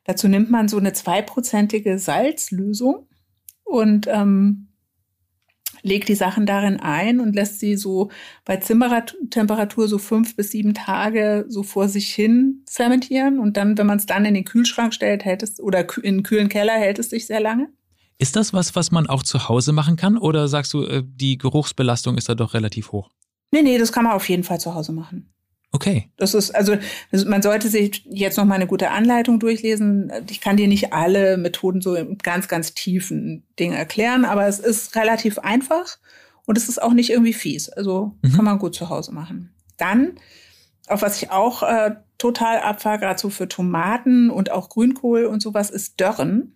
Dazu 0.06 0.28
nimmt 0.28 0.50
man 0.50 0.68
so 0.68 0.78
eine 0.78 0.94
zweiprozentige 0.94 2.00
Salzlösung 2.00 3.06
und 3.64 4.08
ähm, 4.08 4.69
legt 5.82 6.10
die 6.10 6.16
Sachen 6.16 6.46
darin 6.46 6.80
ein 6.80 7.20
und 7.20 7.36
lässt 7.36 7.60
sie 7.60 7.76
so 7.76 8.10
bei 8.46 8.58
Zimmertemperatur 8.58 9.88
so 9.88 9.98
fünf 9.98 10.36
bis 10.36 10.52
sieben 10.52 10.74
Tage 10.74 11.46
so 11.48 11.64
vor 11.64 11.88
sich 11.88 12.14
hin 12.14 12.64
fermentieren. 12.70 13.40
Und 13.40 13.58
dann, 13.58 13.78
wenn 13.78 13.88
man 13.88 13.98
es 13.98 14.06
dann 14.06 14.26
in 14.26 14.34
den 14.34 14.46
Kühlschrank 14.46 14.94
stellt, 14.94 15.26
hält 15.26 15.44
es 15.44 15.60
oder 15.60 15.86
in 16.04 16.18
den 16.18 16.24
kühlen 16.24 16.50
Keller 16.50 16.74
hält 16.74 17.00
es 17.00 17.10
sich 17.10 17.28
sehr 17.28 17.40
lange. 17.40 17.70
Ist 18.18 18.36
das 18.36 18.54
was, 18.54 18.76
was 18.76 18.92
man 18.92 19.08
auch 19.08 19.24
zu 19.24 19.48
Hause 19.48 19.72
machen 19.72 19.96
kann? 19.96 20.18
Oder 20.18 20.48
sagst 20.50 20.74
du, 20.74 20.84
äh, 20.84 21.04
die 21.06 21.38
Geruchsbelastung 21.38 22.18
ist 22.18 22.28
da 22.28 22.36
doch 22.36 22.54
relativ 22.54 22.92
hoch? 22.92 23.10
Nee, 23.52 23.62
nee, 23.62 23.78
das 23.78 23.92
kann 23.92 24.04
man 24.04 24.14
auf 24.14 24.28
jeden 24.28 24.44
Fall 24.44 24.60
zu 24.60 24.76
Hause 24.76 24.92
machen. 24.92 25.34
Okay. 25.72 26.10
Das 26.18 26.34
ist, 26.34 26.52
also, 26.56 26.76
man 27.12 27.42
sollte 27.42 27.70
sich 27.70 28.04
jetzt 28.10 28.38
noch 28.38 28.46
mal 28.46 28.56
eine 28.56 28.68
gute 28.68 28.90
Anleitung 28.90 29.40
durchlesen. 29.40 30.12
Ich 30.30 30.42
kann 30.42 30.58
dir 30.58 30.68
nicht 30.68 30.94
alle 30.94 31.38
Methoden 31.38 31.82
so 31.82 31.96
im 31.96 32.18
ganz, 32.18 32.48
ganz 32.48 32.74
tiefen 32.74 33.44
Ding 33.60 33.74
erklären, 33.74 34.26
aber 34.26 34.48
es 34.48 34.60
ist 34.60 34.96
relativ 34.96 35.38
einfach 35.38 35.98
und 36.46 36.58
es 36.58 36.70
ist 36.70 36.82
auch 36.82 36.94
nicht 36.94 37.12
irgendwie 37.12 37.34
fies. 37.34 37.70
Also 37.70 38.16
mhm. 38.24 38.34
kann 38.34 38.46
man 38.46 38.58
gut 38.58 38.74
zu 38.74 38.90
Hause 38.90 39.14
machen. 39.14 39.54
Dann, 39.78 40.14
auf 40.88 41.04
was 41.04 41.22
ich 41.22 41.30
auch 41.30 41.62
äh, 41.62 41.96
total 42.18 42.60
abfahre, 42.60 42.98
gerade 43.00 43.20
so 43.20 43.30
für 43.30 43.48
Tomaten 43.48 44.32
und 44.32 44.52
auch 44.52 44.70
Grünkohl 44.70 45.26
und 45.26 45.42
sowas, 45.42 45.70
ist 45.70 46.02
Dörren 46.02 46.56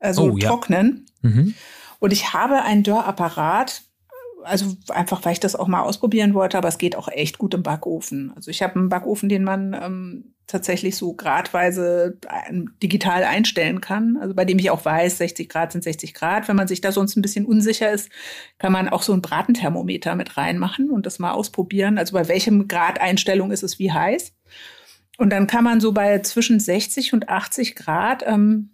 also 0.00 0.32
oh, 0.32 0.38
trocknen. 0.38 1.06
Ja. 1.22 1.30
Mhm. 1.30 1.54
Und 1.98 2.12
ich 2.12 2.32
habe 2.32 2.62
einen 2.62 2.82
Dörrapparat, 2.82 3.82
also 4.44 4.76
einfach, 4.88 5.24
weil 5.24 5.32
ich 5.32 5.40
das 5.40 5.56
auch 5.56 5.68
mal 5.68 5.82
ausprobieren 5.82 6.34
wollte, 6.34 6.58
aber 6.58 6.68
es 6.68 6.78
geht 6.78 6.96
auch 6.96 7.08
echt 7.08 7.38
gut 7.38 7.54
im 7.54 7.62
Backofen. 7.62 8.32
Also 8.34 8.50
ich 8.50 8.62
habe 8.62 8.76
einen 8.76 8.88
Backofen, 8.88 9.28
den 9.28 9.44
man 9.44 9.74
ähm, 9.74 10.34
tatsächlich 10.46 10.96
so 10.96 11.14
gradweise 11.14 12.18
digital 12.82 13.24
einstellen 13.24 13.80
kann, 13.80 14.16
also 14.20 14.34
bei 14.34 14.44
dem 14.44 14.58
ich 14.58 14.70
auch 14.70 14.84
weiß, 14.84 15.18
60 15.18 15.48
Grad 15.48 15.72
sind 15.72 15.84
60 15.84 16.12
Grad. 16.14 16.48
Wenn 16.48 16.56
man 16.56 16.68
sich 16.68 16.80
da 16.80 16.92
sonst 16.92 17.16
ein 17.16 17.22
bisschen 17.22 17.46
unsicher 17.46 17.90
ist, 17.90 18.10
kann 18.58 18.72
man 18.72 18.88
auch 18.88 19.02
so 19.02 19.12
ein 19.12 19.22
Bratenthermometer 19.22 20.14
mit 20.16 20.36
reinmachen 20.36 20.90
und 20.90 21.06
das 21.06 21.18
mal 21.18 21.32
ausprobieren. 21.32 21.98
Also 21.98 22.14
bei 22.14 22.28
welchem 22.28 22.68
Grad 22.68 23.00
Einstellung 23.00 23.52
ist 23.52 23.62
es 23.62 23.78
wie 23.78 23.92
heiß. 23.92 24.34
Und 25.18 25.30
dann 25.30 25.46
kann 25.46 25.64
man 25.64 25.80
so 25.80 25.92
bei 25.92 26.18
zwischen 26.20 26.58
60 26.58 27.12
und 27.12 27.28
80 27.28 27.76
Grad 27.76 28.24
ähm, 28.26 28.70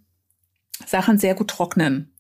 Sachen 0.87 1.19
sehr 1.19 1.35
gut 1.35 1.49
trocknen. 1.49 2.16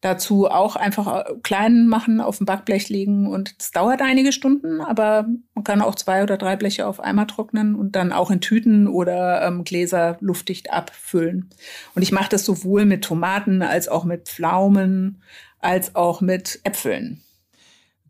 Dazu 0.00 0.48
auch 0.48 0.76
einfach 0.76 1.26
äh, 1.26 1.34
klein 1.42 1.86
machen, 1.86 2.20
auf 2.20 2.38
dem 2.38 2.46
Backblech 2.46 2.88
legen 2.88 3.26
und 3.26 3.54
es 3.58 3.70
dauert 3.70 4.02
einige 4.02 4.32
Stunden, 4.32 4.80
aber 4.80 5.26
man 5.54 5.64
kann 5.64 5.82
auch 5.82 5.94
zwei 5.94 6.22
oder 6.22 6.36
drei 6.36 6.56
Bleche 6.56 6.86
auf 6.86 7.00
einmal 7.00 7.26
trocknen 7.26 7.74
und 7.74 7.96
dann 7.96 8.12
auch 8.12 8.30
in 8.30 8.40
Tüten 8.40 8.86
oder 8.88 9.46
ähm, 9.46 9.64
Gläser 9.64 10.16
luftdicht 10.20 10.72
abfüllen. 10.72 11.50
Und 11.94 12.02
ich 12.02 12.12
mache 12.12 12.28
das 12.28 12.44
sowohl 12.44 12.84
mit 12.84 13.04
Tomaten 13.04 13.62
als 13.62 13.88
auch 13.88 14.04
mit 14.04 14.28
Pflaumen 14.28 15.22
als 15.64 15.94
auch 15.94 16.20
mit 16.20 16.60
Äpfeln. 16.62 17.22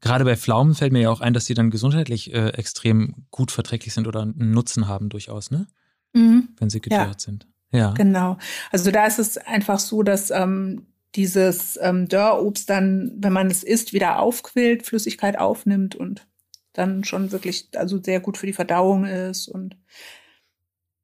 Gerade 0.01 0.25
bei 0.25 0.37
Pflaumen 0.37 0.75
fällt 0.75 0.93
mir 0.93 1.01
ja 1.01 1.11
auch 1.11 1.23
ein, 1.23 1.33
dass 1.33 1.47
die 1.47 1.55
dann 1.55 1.71
gesundheitlich 1.71 2.35
äh, 2.35 2.49
extrem 2.51 3.27
gut 3.31 3.51
verträglich 3.51 3.95
sind 3.95 4.07
oder 4.07 4.23
einen 4.23 4.51
Nutzen 4.51 4.87
haben 4.87 5.09
durchaus, 5.09 5.51
ne? 5.51 5.67
Mhm. 6.13 6.49
Wenn 6.59 6.69
sie 6.69 6.81
gedörrt 6.81 7.07
ja. 7.07 7.19
sind. 7.19 7.47
Ja. 7.71 7.93
Genau. 7.93 8.37
Also 8.71 8.91
da 8.91 9.07
ist 9.07 9.19
es 9.19 9.39
einfach 9.39 9.79
so, 9.79 10.03
dass 10.03 10.31
ähm, 10.31 10.87
dieses 11.15 11.79
ähm, 11.81 12.09
Dörrobst 12.09 12.69
dann, 12.69 13.13
wenn 13.19 13.33
man 13.33 13.49
es 13.49 13.63
isst, 13.63 13.93
wieder 13.93 14.19
aufquillt, 14.19 14.85
Flüssigkeit 14.85 15.39
aufnimmt 15.39 15.95
und 15.95 16.27
dann 16.73 17.05
schon 17.05 17.31
wirklich 17.33 17.69
also 17.77 18.03
sehr 18.03 18.21
gut 18.21 18.37
für 18.37 18.47
die 18.47 18.53
Verdauung 18.53 19.05
ist 19.05 19.49
und 19.49 19.77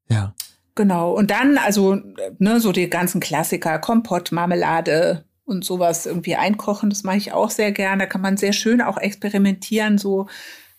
ja. 0.09 0.35
Genau. 0.75 1.13
Und 1.13 1.31
dann, 1.31 1.57
also, 1.57 2.01
ne, 2.39 2.59
so 2.59 2.71
die 2.71 2.89
ganzen 2.89 3.19
Klassiker, 3.19 3.79
Kompott, 3.79 4.31
Marmelade 4.31 5.25
und 5.45 5.65
sowas 5.65 6.05
irgendwie 6.05 6.35
einkochen, 6.35 6.89
das 6.89 7.03
mache 7.03 7.17
ich 7.17 7.33
auch 7.33 7.49
sehr 7.49 7.71
gerne. 7.71 8.03
Da 8.03 8.05
kann 8.07 8.21
man 8.21 8.37
sehr 8.37 8.53
schön 8.53 8.81
auch 8.81 8.97
experimentieren, 8.97 9.97
so 9.97 10.27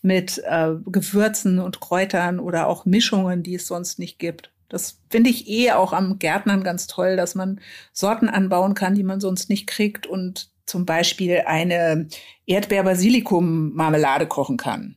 mit 0.01 0.43
äh, 0.47 0.75
Gewürzen 0.87 1.59
und 1.59 1.81
Kräutern 1.81 2.41
oder 2.41 2.67
auch 2.67 2.85
Mischungen, 2.85 3.43
die 3.43 3.55
es 3.55 3.67
sonst 3.67 3.99
nicht 3.99 4.19
gibt. 4.19 4.52
Das 4.73 4.99
finde 5.11 5.31
ich 5.31 5.49
eh 5.49 5.73
auch 5.73 5.93
am 5.93 6.19
Gärtnern 6.19 6.65
ganz 6.65 6.87
toll, 6.87 7.17
dass 7.17 7.35
man 7.35 7.61
Sorten 7.93 8.29
anbauen 8.29 8.75
kann, 8.75 8.95
die 8.95 9.03
man 9.03 9.21
sonst 9.21 9.49
nicht 9.51 9.67
kriegt 9.67 10.07
und 10.07 10.51
zum 10.67 10.87
Beispiel 10.87 11.43
eine 11.47 12.09
Erdbeer-Basilikum-Marmelade 12.47 14.27
kochen 14.27 14.57
kann. 14.57 14.97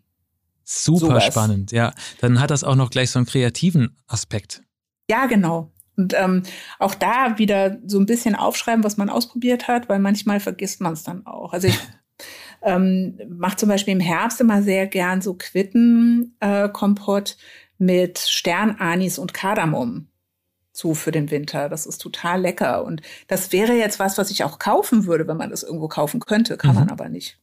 Super 0.63 1.07
Sowas. 1.07 1.25
spannend, 1.25 1.71
ja. 1.71 1.93
Dann 2.21 2.39
hat 2.39 2.51
das 2.51 2.63
auch 2.63 2.75
noch 2.75 2.89
gleich 2.89 3.11
so 3.11 3.19
einen 3.19 3.25
kreativen 3.25 3.95
Aspekt. 4.07 4.63
Ja, 5.09 5.25
genau. 5.27 5.71
Und 5.97 6.13
ähm, 6.13 6.43
auch 6.79 6.95
da 6.95 7.37
wieder 7.37 7.77
so 7.85 7.99
ein 7.99 8.05
bisschen 8.05 8.35
aufschreiben, 8.35 8.83
was 8.83 8.97
man 8.97 9.09
ausprobiert 9.09 9.67
hat, 9.67 9.89
weil 9.89 9.99
manchmal 9.99 10.39
vergisst 10.39 10.81
man 10.81 10.93
es 10.93 11.03
dann 11.03 11.25
auch. 11.25 11.53
Also 11.53 11.67
ich 11.67 11.79
ähm, 12.63 13.19
mache 13.29 13.57
zum 13.57 13.69
Beispiel 13.69 13.93
im 13.93 13.99
Herbst 13.99 14.41
immer 14.41 14.63
sehr 14.63 14.87
gern 14.87 15.21
so 15.21 15.35
Quittenkompott. 15.35 17.31
Äh, 17.31 17.35
mit 17.77 18.19
Sternanis 18.19 19.17
und 19.17 19.33
Kardamom 19.33 20.07
zu 20.75 20.93
für 20.93 21.11
den 21.11 21.31
Winter. 21.31 21.69
Das 21.69 21.85
ist 21.85 21.99
total 21.99 22.41
lecker. 22.41 22.83
Und 22.83 23.01
das 23.27 23.51
wäre 23.51 23.73
jetzt 23.73 23.99
was, 23.99 24.17
was 24.17 24.29
ich 24.29 24.43
auch 24.43 24.59
kaufen 24.59 25.05
würde, 25.05 25.27
wenn 25.27 25.37
man 25.37 25.49
das 25.49 25.63
irgendwo 25.63 25.87
kaufen 25.87 26.19
könnte. 26.19 26.57
Kann 26.57 26.71
mhm. 26.71 26.81
man 26.81 26.89
aber 26.89 27.09
nicht. 27.09 27.39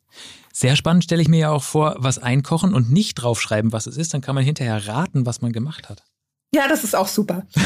Sehr 0.52 0.76
spannend 0.76 1.04
stelle 1.04 1.22
ich 1.22 1.28
mir 1.28 1.40
ja 1.40 1.50
auch 1.50 1.62
vor, 1.62 1.96
was 1.98 2.18
einkochen 2.18 2.74
und 2.74 2.92
nicht 2.92 3.14
draufschreiben, 3.14 3.72
was 3.72 3.86
es 3.86 3.96
ist. 3.96 4.12
Dann 4.12 4.20
kann 4.20 4.34
man 4.34 4.44
hinterher 4.44 4.86
raten, 4.86 5.24
was 5.24 5.40
man 5.40 5.52
gemacht 5.52 5.88
hat. 5.88 6.04
Ja, 6.54 6.68
das 6.68 6.84
ist 6.84 6.94
auch 6.94 7.08
super. 7.08 7.46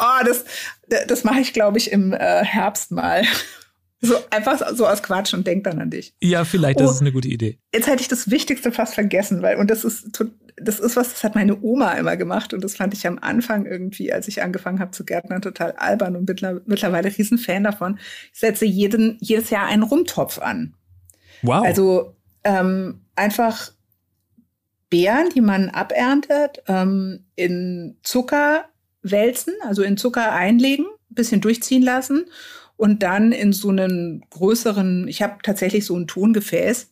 oh, 0.00 0.24
das, 0.26 0.44
das 1.06 1.22
mache 1.22 1.38
ich, 1.38 1.52
glaube 1.52 1.78
ich, 1.78 1.92
im 1.92 2.12
äh, 2.12 2.44
Herbst 2.44 2.90
mal. 2.90 3.22
So 4.00 4.16
einfach 4.30 4.60
so 4.74 4.88
aus 4.88 5.00
Quatsch 5.04 5.32
und 5.32 5.46
denk 5.46 5.62
dann 5.62 5.80
an 5.80 5.90
dich. 5.90 6.12
Ja, 6.20 6.44
vielleicht, 6.44 6.80
das 6.80 6.88
oh, 6.88 6.92
ist 6.94 7.00
eine 7.02 7.12
gute 7.12 7.28
Idee. 7.28 7.60
Jetzt 7.72 7.86
hätte 7.86 8.02
ich 8.02 8.08
das 8.08 8.32
Wichtigste 8.32 8.72
fast 8.72 8.94
vergessen, 8.94 9.42
weil, 9.42 9.58
und 9.58 9.70
das 9.70 9.84
ist, 9.84 10.20
das 10.62 10.80
ist 10.80 10.96
was, 10.96 11.10
das 11.10 11.24
hat 11.24 11.34
meine 11.34 11.60
Oma 11.62 11.92
immer 11.92 12.16
gemacht 12.16 12.54
und 12.54 12.62
das 12.62 12.76
fand 12.76 12.94
ich 12.94 13.06
am 13.06 13.18
Anfang 13.20 13.66
irgendwie, 13.66 14.12
als 14.12 14.28
ich 14.28 14.42
angefangen 14.42 14.80
habe 14.80 14.90
zu 14.92 15.04
gärtnern, 15.04 15.42
total 15.42 15.72
albern 15.72 16.16
und 16.16 16.28
mittlerweile 16.66 17.16
riesen 17.16 17.38
Fan 17.38 17.64
davon. 17.64 17.98
Ich 18.32 18.40
setze 18.40 18.64
jeden, 18.64 19.18
jedes 19.20 19.50
Jahr 19.50 19.66
einen 19.66 19.82
Rumtopf 19.82 20.38
an. 20.38 20.74
Wow. 21.42 21.64
Also 21.64 22.16
ähm, 22.44 23.00
einfach 23.16 23.72
Beeren, 24.90 25.30
die 25.34 25.40
man 25.40 25.70
aberntet, 25.70 26.62
ähm, 26.68 27.24
in 27.34 27.96
Zucker 28.02 28.66
wälzen, 29.02 29.54
also 29.66 29.82
in 29.82 29.96
Zucker 29.96 30.32
einlegen, 30.32 30.86
bisschen 31.08 31.40
durchziehen 31.40 31.82
lassen 31.82 32.26
und 32.76 33.02
dann 33.02 33.32
in 33.32 33.52
so 33.52 33.68
einen 33.68 34.24
größeren, 34.30 35.08
ich 35.08 35.22
habe 35.22 35.36
tatsächlich 35.42 35.86
so 35.86 35.96
ein 35.96 36.06
Tongefäß 36.06 36.90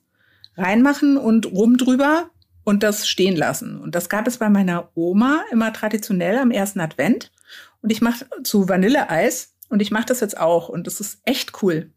reinmachen 0.56 1.16
und 1.16 1.52
rum 1.52 1.76
drüber 1.76 2.30
und 2.64 2.82
das 2.82 3.08
stehen 3.08 3.36
lassen. 3.36 3.80
Und 3.80 3.94
das 3.94 4.08
gab 4.08 4.26
es 4.26 4.38
bei 4.38 4.48
meiner 4.48 4.90
Oma 4.94 5.42
immer 5.52 5.72
traditionell 5.72 6.38
am 6.38 6.50
ersten 6.50 6.80
Advent. 6.80 7.32
Und 7.82 7.90
ich 7.90 8.00
mache 8.00 8.26
zu 8.42 8.68
Vanilleeis 8.68 9.54
und 9.68 9.80
ich 9.80 9.90
mache 9.90 10.06
das 10.06 10.20
jetzt 10.20 10.38
auch 10.38 10.68
und 10.68 10.86
das 10.86 11.00
ist 11.00 11.20
echt 11.24 11.62
cool. 11.62 11.90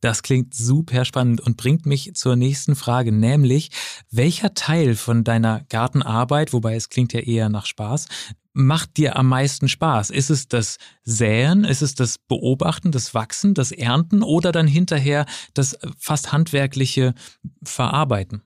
Das 0.00 0.24
klingt 0.24 0.52
super 0.52 1.04
spannend 1.04 1.40
und 1.40 1.56
bringt 1.56 1.86
mich 1.86 2.14
zur 2.14 2.34
nächsten 2.34 2.74
Frage, 2.74 3.12
nämlich 3.12 3.70
welcher 4.10 4.52
Teil 4.52 4.96
von 4.96 5.22
deiner 5.22 5.64
Gartenarbeit, 5.68 6.52
wobei 6.52 6.74
es 6.74 6.88
klingt 6.88 7.12
ja 7.12 7.20
eher 7.20 7.48
nach 7.48 7.66
Spaß, 7.66 8.08
macht 8.52 8.96
dir 8.96 9.16
am 9.16 9.28
meisten 9.28 9.68
Spaß? 9.68 10.10
Ist 10.10 10.30
es 10.30 10.48
das 10.48 10.78
Säen, 11.04 11.62
ist 11.64 11.82
es 11.82 11.94
das 11.94 12.18
Beobachten, 12.18 12.90
das 12.90 13.14
Wachsen, 13.14 13.54
das 13.54 13.70
Ernten 13.70 14.24
oder 14.24 14.50
dann 14.50 14.66
hinterher 14.66 15.24
das 15.54 15.78
fast 15.98 16.32
handwerkliche 16.32 17.14
Verarbeiten? 17.62 18.42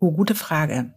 Oh, 0.00 0.10
gute 0.10 0.34
Frage. 0.34 0.92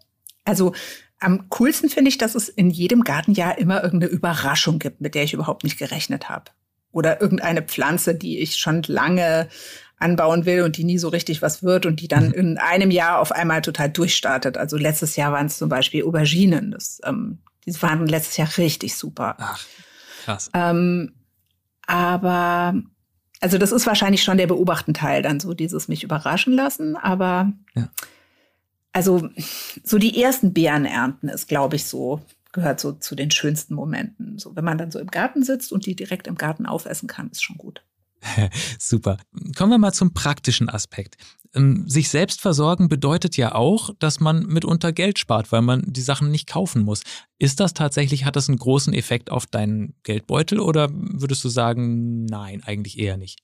Also 0.46 0.74
am 1.20 1.50
coolsten 1.50 1.90
finde 1.90 2.10
ich, 2.10 2.18
dass 2.18 2.36
es 2.36 2.50
in 2.50 2.70
jedem 2.70 3.04
Gartenjahr 3.04 3.58
immer 3.58 3.84
irgendeine 3.84 4.12
Überraschung 4.12 4.80
gibt, 4.80 5.00
mit 5.00 5.14
der 5.16 5.24
ich 5.24 5.34
überhaupt 5.34 5.64
nicht 5.64 5.78
gerechnet 5.78 6.30
habe 6.30 6.52
oder 6.92 7.22
irgendeine 7.22 7.62
Pflanze, 7.62 8.16
die 8.16 8.40
ich 8.40 8.56
schon 8.56 8.84
lange 8.84 9.50
anbauen 9.98 10.46
will 10.46 10.64
und 10.64 10.78
die 10.78 10.84
nie 10.84 10.98
so 10.98 11.10
richtig 11.10 11.42
was 11.42 11.64
wird 11.64 11.86
und 11.86 12.02
die 12.02 12.08
dann 12.08 12.28
mhm. 12.28 12.34
in 12.34 12.58
einem 12.58 12.92
Jahr 12.92 13.20
auf 13.20 13.32
einmal 13.32 13.62
total 13.62 13.90
durchstartet. 13.90 14.58
Also 14.58 14.78
letztes 14.78 15.16
Jahr 15.16 15.32
waren 15.32 15.48
es 15.48 15.58
zum 15.58 15.70
Beispiel 15.70 16.04
Auberginen. 16.04 16.72
Das, 16.72 17.00
ähm, 17.06 17.40
die 17.66 17.82
waren 17.82 18.08
letztes 18.08 18.38
Jahr 18.38 18.50
richtig 18.58 18.96
super. 18.96 19.36
Ach, 19.40 19.66
krass. 20.26 20.50
Ähm, 20.54 21.14
aber 21.88 22.76
also 23.40 23.58
das 23.58 23.72
ist 23.72 23.88
wahrscheinlich 23.88 24.24
schon 24.24 24.38
der 24.38 24.48
beobachten 24.48 24.94
Teil, 24.94 25.22
dann 25.22 25.40
so 25.40 25.54
dieses 25.54 25.88
mich 25.88 26.04
überraschen 26.04 26.54
lassen. 26.54 26.96
Aber 26.96 27.52
ja. 27.76 27.90
Also 28.94 29.30
so 29.84 29.98
die 29.98 30.22
ersten 30.22 30.54
Beeren 30.54 30.86
ernten 30.86 31.28
ist, 31.28 31.48
glaube 31.48 31.76
ich, 31.76 31.86
so 31.86 32.22
gehört 32.54 32.80
so 32.80 32.94
zu 32.94 33.16
den 33.16 33.32
schönsten 33.32 33.74
Momenten. 33.74 34.38
So, 34.38 34.56
wenn 34.56 34.64
man 34.64 34.78
dann 34.78 34.92
so 34.92 35.00
im 35.00 35.08
Garten 35.08 35.44
sitzt 35.44 35.74
und 35.74 35.86
die 35.86 35.96
direkt 35.96 36.28
im 36.28 36.36
Garten 36.36 36.66
aufessen 36.66 37.08
kann, 37.08 37.30
ist 37.30 37.44
schon 37.44 37.58
gut. 37.58 37.84
Super. 38.80 39.18
Kommen 39.58 39.72
wir 39.72 39.78
mal 39.78 39.92
zum 39.92 40.14
praktischen 40.14 40.70
Aspekt. 40.70 41.18
Ähm, 41.54 41.90
sich 41.90 42.10
selbst 42.10 42.42
versorgen 42.42 42.88
bedeutet 42.90 43.38
ja 43.38 43.54
auch, 43.54 43.90
dass 44.00 44.20
man 44.20 44.46
mitunter 44.46 44.94
Geld 44.94 45.20
spart, 45.20 45.52
weil 45.52 45.62
man 45.62 45.84
die 45.86 46.02
Sachen 46.02 46.32
nicht 46.32 46.48
kaufen 46.48 46.84
muss. 46.84 47.02
Ist 47.38 47.60
das 47.60 47.74
tatsächlich, 47.74 48.24
hat 48.24 48.36
das 48.36 48.48
einen 48.48 48.60
großen 48.60 48.94
Effekt 48.94 49.32
auf 49.32 49.46
deinen 49.46 49.96
Geldbeutel 50.04 50.60
oder 50.60 50.90
würdest 50.92 51.44
du 51.44 51.50
sagen, 51.50 52.26
nein, 52.26 52.64
eigentlich 52.64 52.98
eher 52.98 53.18
nicht? 53.18 53.40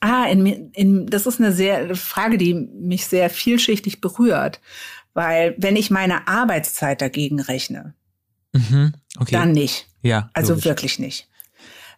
Ah, 0.00 0.26
in, 0.26 0.70
in, 0.72 1.06
das 1.06 1.26
ist 1.26 1.40
eine 1.40 1.52
sehr 1.52 1.94
Frage, 1.96 2.38
die 2.38 2.54
mich 2.54 3.06
sehr 3.06 3.30
vielschichtig 3.30 4.00
berührt. 4.00 4.60
Weil 5.14 5.54
wenn 5.58 5.76
ich 5.76 5.90
meine 5.90 6.28
Arbeitszeit 6.28 7.00
dagegen 7.02 7.40
rechne, 7.40 7.94
mhm, 8.52 8.92
okay. 9.18 9.32
dann 9.32 9.52
nicht. 9.52 9.88
Ja. 10.02 10.30
Also 10.32 10.52
logisch. 10.52 10.64
wirklich 10.66 10.98
nicht. 10.98 11.28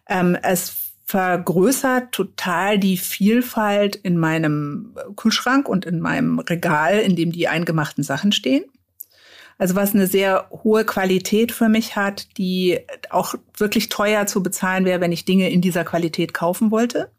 Ähm, 0.07 0.35
es 0.41 0.73
vergrößert 1.05 2.13
total 2.13 2.79
die 2.79 2.97
Vielfalt 2.97 3.97
in 3.97 4.17
meinem 4.17 4.95
Kühlschrank 5.17 5.67
und 5.67 5.85
in 5.85 5.99
meinem 5.99 6.39
Regal, 6.39 6.99
in 6.99 7.15
dem 7.15 7.31
die 7.31 7.47
eingemachten 7.47 8.03
Sachen 8.03 8.31
stehen. 8.31 8.63
Also 9.57 9.75
was 9.75 9.93
eine 9.93 10.07
sehr 10.07 10.49
hohe 10.63 10.85
Qualität 10.85 11.51
für 11.51 11.69
mich 11.69 11.95
hat, 11.95 12.35
die 12.37 12.79
auch 13.11 13.35
wirklich 13.57 13.89
teuer 13.89 14.25
zu 14.25 14.41
bezahlen 14.41 14.85
wäre, 14.85 15.01
wenn 15.01 15.11
ich 15.11 15.25
Dinge 15.25 15.51
in 15.51 15.61
dieser 15.61 15.83
Qualität 15.83 16.33
kaufen 16.33 16.71
wollte. 16.71 17.11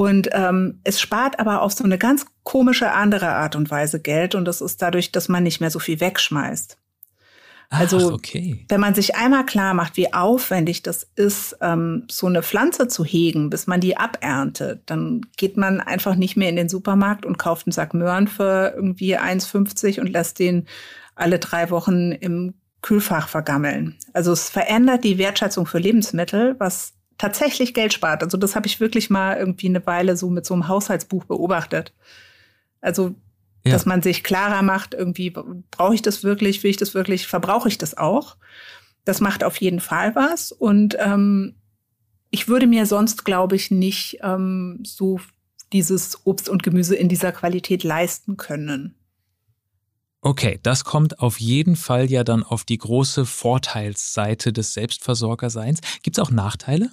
Und 0.00 0.30
ähm, 0.32 0.80
es 0.82 0.98
spart 0.98 1.38
aber 1.40 1.60
auf 1.60 1.74
so 1.74 1.84
eine 1.84 1.98
ganz 1.98 2.24
komische 2.42 2.90
andere 2.92 3.28
Art 3.34 3.54
und 3.54 3.70
Weise 3.70 4.00
Geld 4.00 4.34
und 4.34 4.46
das 4.46 4.62
ist 4.62 4.80
dadurch, 4.80 5.12
dass 5.12 5.28
man 5.28 5.42
nicht 5.42 5.60
mehr 5.60 5.70
so 5.70 5.78
viel 5.78 6.00
wegschmeißt. 6.00 6.78
Also 7.68 8.08
Ach, 8.08 8.14
okay. 8.14 8.64
wenn 8.70 8.80
man 8.80 8.94
sich 8.94 9.16
einmal 9.16 9.44
klar 9.44 9.74
macht, 9.74 9.98
wie 9.98 10.14
aufwendig 10.14 10.82
das 10.82 11.06
ist, 11.16 11.58
ähm, 11.60 12.06
so 12.10 12.28
eine 12.28 12.42
Pflanze 12.42 12.88
zu 12.88 13.04
hegen, 13.04 13.50
bis 13.50 13.66
man 13.66 13.82
die 13.82 13.98
aberntet, 13.98 14.84
dann 14.86 15.26
geht 15.36 15.58
man 15.58 15.82
einfach 15.82 16.14
nicht 16.14 16.34
mehr 16.34 16.48
in 16.48 16.56
den 16.56 16.70
Supermarkt 16.70 17.26
und 17.26 17.36
kauft 17.36 17.66
einen 17.66 17.72
Sack 17.72 17.92
Möhren 17.92 18.26
für 18.26 18.72
irgendwie 18.74 19.18
1,50 19.18 20.00
und 20.00 20.06
lässt 20.06 20.38
den 20.38 20.66
alle 21.14 21.38
drei 21.38 21.68
Wochen 21.68 22.12
im 22.12 22.54
Kühlfach 22.80 23.28
vergammeln. 23.28 23.98
Also 24.14 24.32
es 24.32 24.48
verändert 24.48 25.04
die 25.04 25.18
Wertschätzung 25.18 25.66
für 25.66 25.78
Lebensmittel, 25.78 26.56
was 26.58 26.94
tatsächlich 27.20 27.74
Geld 27.74 27.92
spart. 27.92 28.22
Also 28.22 28.38
das 28.38 28.56
habe 28.56 28.66
ich 28.66 28.80
wirklich 28.80 29.10
mal 29.10 29.36
irgendwie 29.36 29.68
eine 29.68 29.84
Weile 29.86 30.16
so 30.16 30.30
mit 30.30 30.46
so 30.46 30.54
einem 30.54 30.68
Haushaltsbuch 30.68 31.26
beobachtet. 31.26 31.92
Also, 32.80 33.14
ja. 33.62 33.72
dass 33.72 33.84
man 33.84 34.00
sich 34.00 34.24
klarer 34.24 34.62
macht, 34.62 34.94
irgendwie 34.94 35.28
brauche 35.28 35.94
ich 35.94 36.00
das 36.00 36.24
wirklich, 36.24 36.62
will 36.62 36.70
ich 36.70 36.78
das 36.78 36.94
wirklich, 36.94 37.26
verbrauche 37.26 37.68
ich 37.68 37.76
das 37.76 37.94
auch. 37.94 38.38
Das 39.04 39.20
macht 39.20 39.44
auf 39.44 39.58
jeden 39.58 39.80
Fall 39.80 40.14
was. 40.14 40.50
Und 40.50 40.96
ähm, 40.98 41.56
ich 42.30 42.48
würde 42.48 42.66
mir 42.66 42.86
sonst, 42.86 43.26
glaube 43.26 43.54
ich, 43.54 43.70
nicht 43.70 44.20
ähm, 44.22 44.80
so 44.82 45.20
dieses 45.74 46.24
Obst 46.24 46.48
und 46.48 46.62
Gemüse 46.62 46.96
in 46.96 47.10
dieser 47.10 47.32
Qualität 47.32 47.84
leisten 47.84 48.38
können. 48.38 48.94
Okay, 50.22 50.58
das 50.62 50.84
kommt 50.84 51.20
auf 51.20 51.38
jeden 51.38 51.76
Fall 51.76 52.10
ja 52.10 52.24
dann 52.24 52.44
auf 52.44 52.64
die 52.64 52.78
große 52.78 53.26
Vorteilsseite 53.26 54.54
des 54.54 54.72
Selbstversorgerseins. 54.72 55.80
Gibt 56.02 56.16
es 56.16 56.22
auch 56.22 56.30
Nachteile? 56.30 56.90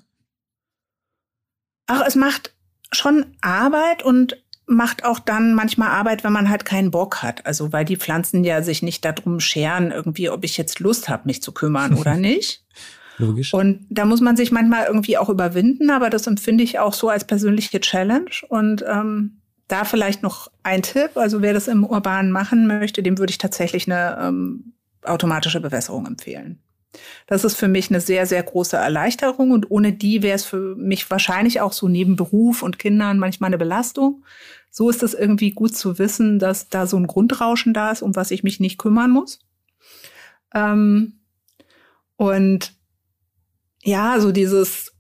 Ach, 1.87 2.03
es 2.05 2.15
macht 2.15 2.53
schon 2.91 3.25
Arbeit 3.41 4.03
und 4.03 4.37
macht 4.65 5.05
auch 5.05 5.19
dann 5.19 5.53
manchmal 5.53 5.89
Arbeit, 5.89 6.23
wenn 6.23 6.33
man 6.33 6.49
halt 6.49 6.65
keinen 6.65 6.91
Bock 6.91 7.23
hat. 7.23 7.45
Also 7.45 7.71
weil 7.71 7.85
die 7.85 7.95
Pflanzen 7.95 8.43
ja 8.43 8.61
sich 8.61 8.83
nicht 8.83 9.03
darum 9.05 9.39
scheren, 9.39 9.91
irgendwie, 9.91 10.29
ob 10.29 10.43
ich 10.43 10.57
jetzt 10.57 10.79
Lust 10.79 11.09
habe, 11.09 11.23
mich 11.25 11.41
zu 11.41 11.53
kümmern 11.53 11.93
oder 11.93 12.15
nicht. 12.17 12.63
Logisch. 13.17 13.53
Und 13.53 13.85
da 13.89 14.05
muss 14.05 14.21
man 14.21 14.37
sich 14.37 14.51
manchmal 14.51 14.85
irgendwie 14.85 15.17
auch 15.17 15.29
überwinden, 15.29 15.89
aber 15.89 16.09
das 16.09 16.27
empfinde 16.27 16.63
ich 16.63 16.79
auch 16.79 16.93
so 16.93 17.09
als 17.09 17.25
persönliche 17.25 17.79
Challenge. 17.79 18.29
Und 18.49 18.83
ähm, 18.87 19.41
da 19.67 19.85
vielleicht 19.85 20.21
noch 20.21 20.51
ein 20.63 20.83
Tipp, 20.83 21.11
also 21.15 21.41
wer 21.41 21.53
das 21.53 21.67
im 21.67 21.83
Urbanen 21.83 22.31
machen 22.31 22.67
möchte, 22.67 23.01
dem 23.01 23.17
würde 23.17 23.31
ich 23.31 23.37
tatsächlich 23.37 23.87
eine 23.87 24.17
ähm, 24.21 24.73
automatische 25.03 25.61
Bewässerung 25.61 26.05
empfehlen. 26.05 26.59
Das 27.27 27.43
ist 27.43 27.55
für 27.55 27.67
mich 27.67 27.89
eine 27.89 28.01
sehr, 28.01 28.25
sehr 28.25 28.41
große 28.41 28.77
Erleichterung 28.77 29.51
und 29.51 29.69
ohne 29.69 29.93
die 29.93 30.23
wäre 30.23 30.35
es 30.35 30.45
für 30.45 30.75
mich 30.75 31.09
wahrscheinlich 31.11 31.61
auch 31.61 31.73
so 31.73 31.87
neben 31.87 32.15
Beruf 32.15 32.63
und 32.63 32.79
Kindern 32.79 33.19
manchmal 33.19 33.49
eine 33.49 33.57
Belastung. 33.57 34.23
So 34.71 34.89
ist 34.89 35.03
es 35.03 35.13
irgendwie 35.13 35.51
gut 35.51 35.75
zu 35.75 35.99
wissen, 35.99 36.39
dass 36.39 36.69
da 36.69 36.87
so 36.87 36.97
ein 36.97 37.07
Grundrauschen 37.07 37.73
da 37.73 37.91
ist, 37.91 38.01
um 38.01 38.15
was 38.15 38.31
ich 38.31 38.43
mich 38.43 38.59
nicht 38.59 38.77
kümmern 38.77 39.11
muss. 39.11 39.39
Ähm, 40.53 41.19
und 42.15 42.73
ja, 43.83 44.19
so 44.19 44.31
dieses, 44.31 44.93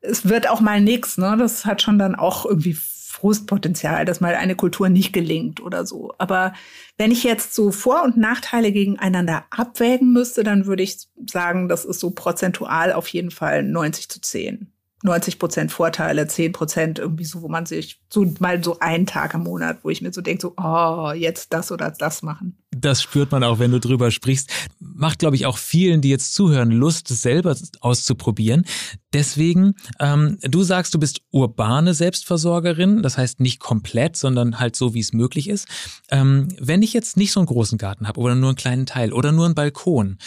es 0.00 0.28
wird 0.28 0.48
auch 0.48 0.60
mal 0.60 0.80
nichts, 0.80 1.18
ne? 1.18 1.36
Das 1.38 1.64
hat 1.64 1.82
schon 1.82 1.98
dann 1.98 2.14
auch 2.14 2.44
irgendwie 2.44 2.76
Frustpotenzial, 3.20 4.06
dass 4.06 4.20
mal 4.20 4.34
eine 4.34 4.56
Kultur 4.56 4.88
nicht 4.88 5.12
gelingt 5.12 5.60
oder 5.60 5.84
so. 5.84 6.14
Aber 6.16 6.54
wenn 6.96 7.10
ich 7.10 7.22
jetzt 7.22 7.54
so 7.54 7.70
Vor- 7.70 8.02
und 8.02 8.16
Nachteile 8.16 8.72
gegeneinander 8.72 9.44
abwägen 9.50 10.12
müsste, 10.12 10.42
dann 10.42 10.64
würde 10.64 10.82
ich 10.82 11.06
sagen, 11.26 11.68
das 11.68 11.84
ist 11.84 12.00
so 12.00 12.10
prozentual 12.10 12.92
auf 12.94 13.08
jeden 13.08 13.30
Fall 13.30 13.62
90 13.62 14.08
zu 14.08 14.20
10. 14.22 14.72
90 15.02 15.38
Prozent 15.38 15.72
Vorteile, 15.72 16.26
10 16.26 16.52
Prozent 16.52 16.98
irgendwie 16.98 17.24
so, 17.24 17.40
wo 17.40 17.48
man 17.48 17.64
sich 17.64 18.00
so 18.10 18.26
mal 18.38 18.62
so 18.62 18.78
einen 18.80 19.06
Tag 19.06 19.32
im 19.34 19.44
Monat, 19.44 19.78
wo 19.82 19.90
ich 19.90 20.02
mir 20.02 20.12
so 20.12 20.20
denke, 20.20 20.42
so, 20.42 20.54
oh, 20.56 21.12
jetzt 21.12 21.52
das 21.52 21.72
oder 21.72 21.90
das 21.90 22.22
machen. 22.22 22.58
Das 22.70 23.02
spürt 23.02 23.32
man 23.32 23.42
auch, 23.42 23.58
wenn 23.58 23.72
du 23.72 23.80
drüber 23.80 24.10
sprichst. 24.10 24.50
Macht, 24.78 25.18
glaube 25.18 25.36
ich, 25.36 25.46
auch 25.46 25.58
vielen, 25.58 26.02
die 26.02 26.10
jetzt 26.10 26.34
zuhören, 26.34 26.70
Lust, 26.70 27.08
selber 27.08 27.56
auszuprobieren. 27.80 28.64
Deswegen, 29.12 29.74
ähm, 29.98 30.38
du 30.42 30.62
sagst, 30.62 30.94
du 30.94 30.98
bist 30.98 31.22
urbane 31.30 31.94
Selbstversorgerin, 31.94 33.02
das 33.02 33.16
heißt 33.16 33.40
nicht 33.40 33.58
komplett, 33.58 34.16
sondern 34.16 34.60
halt 34.60 34.76
so, 34.76 34.94
wie 34.94 35.00
es 35.00 35.12
möglich 35.12 35.48
ist. 35.48 35.66
Ähm, 36.10 36.48
wenn 36.60 36.82
ich 36.82 36.92
jetzt 36.92 37.16
nicht 37.16 37.32
so 37.32 37.40
einen 37.40 37.46
großen 37.46 37.78
Garten 37.78 38.06
habe 38.06 38.20
oder 38.20 38.34
nur 38.34 38.50
einen 38.50 38.56
kleinen 38.56 38.86
Teil 38.86 39.12
oder 39.12 39.32
nur 39.32 39.46
einen 39.46 39.54
Balkon, 39.54 40.18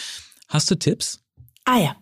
hast 0.48 0.70
du 0.70 0.74
Tipps? 0.74 1.23
Ah 1.64 1.78
ja. 1.78 1.96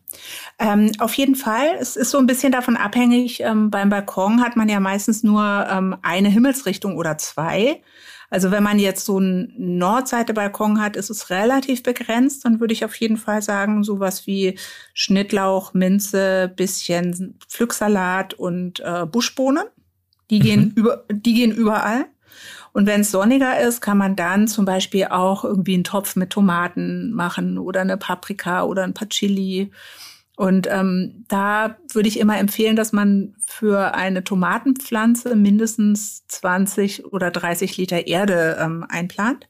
Ähm, 0.59 0.91
auf 0.99 1.15
jeden 1.15 1.37
Fall. 1.37 1.77
Es 1.81 1.97
ist 1.97 2.11
so 2.11 2.19
ein 2.19 2.27
bisschen 2.27 2.53
davon 2.53 2.77
abhängig. 2.77 3.41
Ähm, 3.41 3.71
beim 3.71 3.89
Balkon 3.89 4.43
hat 4.43 4.57
man 4.57 4.69
ja 4.69 4.81
meistens 4.81 5.23
nur 5.23 5.67
ähm, 5.71 5.97
eine 6.03 6.29
Himmelsrichtung 6.29 6.97
oder 6.97 7.17
zwei. 7.19 7.81
Also 8.29 8.51
wenn 8.51 8.63
man 8.63 8.79
jetzt 8.79 9.05
so 9.05 9.19
einen 9.19 9.53
Nordseite-Balkon 9.59 10.81
hat, 10.81 10.97
ist 10.97 11.11
es 11.11 11.29
relativ 11.29 11.83
begrenzt. 11.83 12.45
Dann 12.45 12.61
würde 12.61 12.73
ich 12.73 12.85
auf 12.85 12.95
jeden 12.97 13.19
Fall 13.19 13.43
sagen, 13.43 13.85
sowas 13.85 14.27
wie 14.27 14.59
Schnittlauch, 14.95 15.75
Minze, 15.75 16.51
bisschen 16.57 17.39
Pflücksalat 17.47 18.35
und 18.35 18.81
äh, 18.81 19.05
Buschbohnen. 19.05 19.65
Die 20.31 20.39
mhm. 20.39 20.43
gehen 20.43 20.73
über, 20.75 21.05
die 21.11 21.35
gehen 21.35 21.53
überall. 21.53 22.07
Und 22.73 22.87
wenn 22.87 23.03
es 23.03 23.11
sonniger 23.11 23.61
ist, 23.61 23.81
kann 23.81 23.99
man 23.99 24.17
dann 24.17 24.49
zum 24.49 24.65
Beispiel 24.65 25.07
auch 25.07 25.45
irgendwie 25.45 25.75
einen 25.75 25.85
Topf 25.85 26.17
mit 26.17 26.31
Tomaten 26.31 27.13
machen 27.13 27.59
oder 27.59 27.83
eine 27.83 27.99
Paprika 27.99 28.65
oder 28.65 28.85
ein 28.85 28.95
paar 28.95 29.09
Chili. 29.09 29.71
Und 30.37 30.67
ähm, 30.71 31.25
da 31.29 31.77
würde 31.93 32.09
ich 32.09 32.19
immer 32.19 32.39
empfehlen, 32.39 32.75
dass 32.75 32.93
man 32.93 33.35
für 33.47 33.95
eine 33.95 34.25
Tomatenpflanze 34.25 35.37
mindestens 35.37 36.27
20 36.29 37.05
oder 37.05 37.31
30 37.31 37.77
Liter 37.77 38.07
Erde 38.07 38.57
ähm, 38.59 38.87
einplant. 38.89 39.49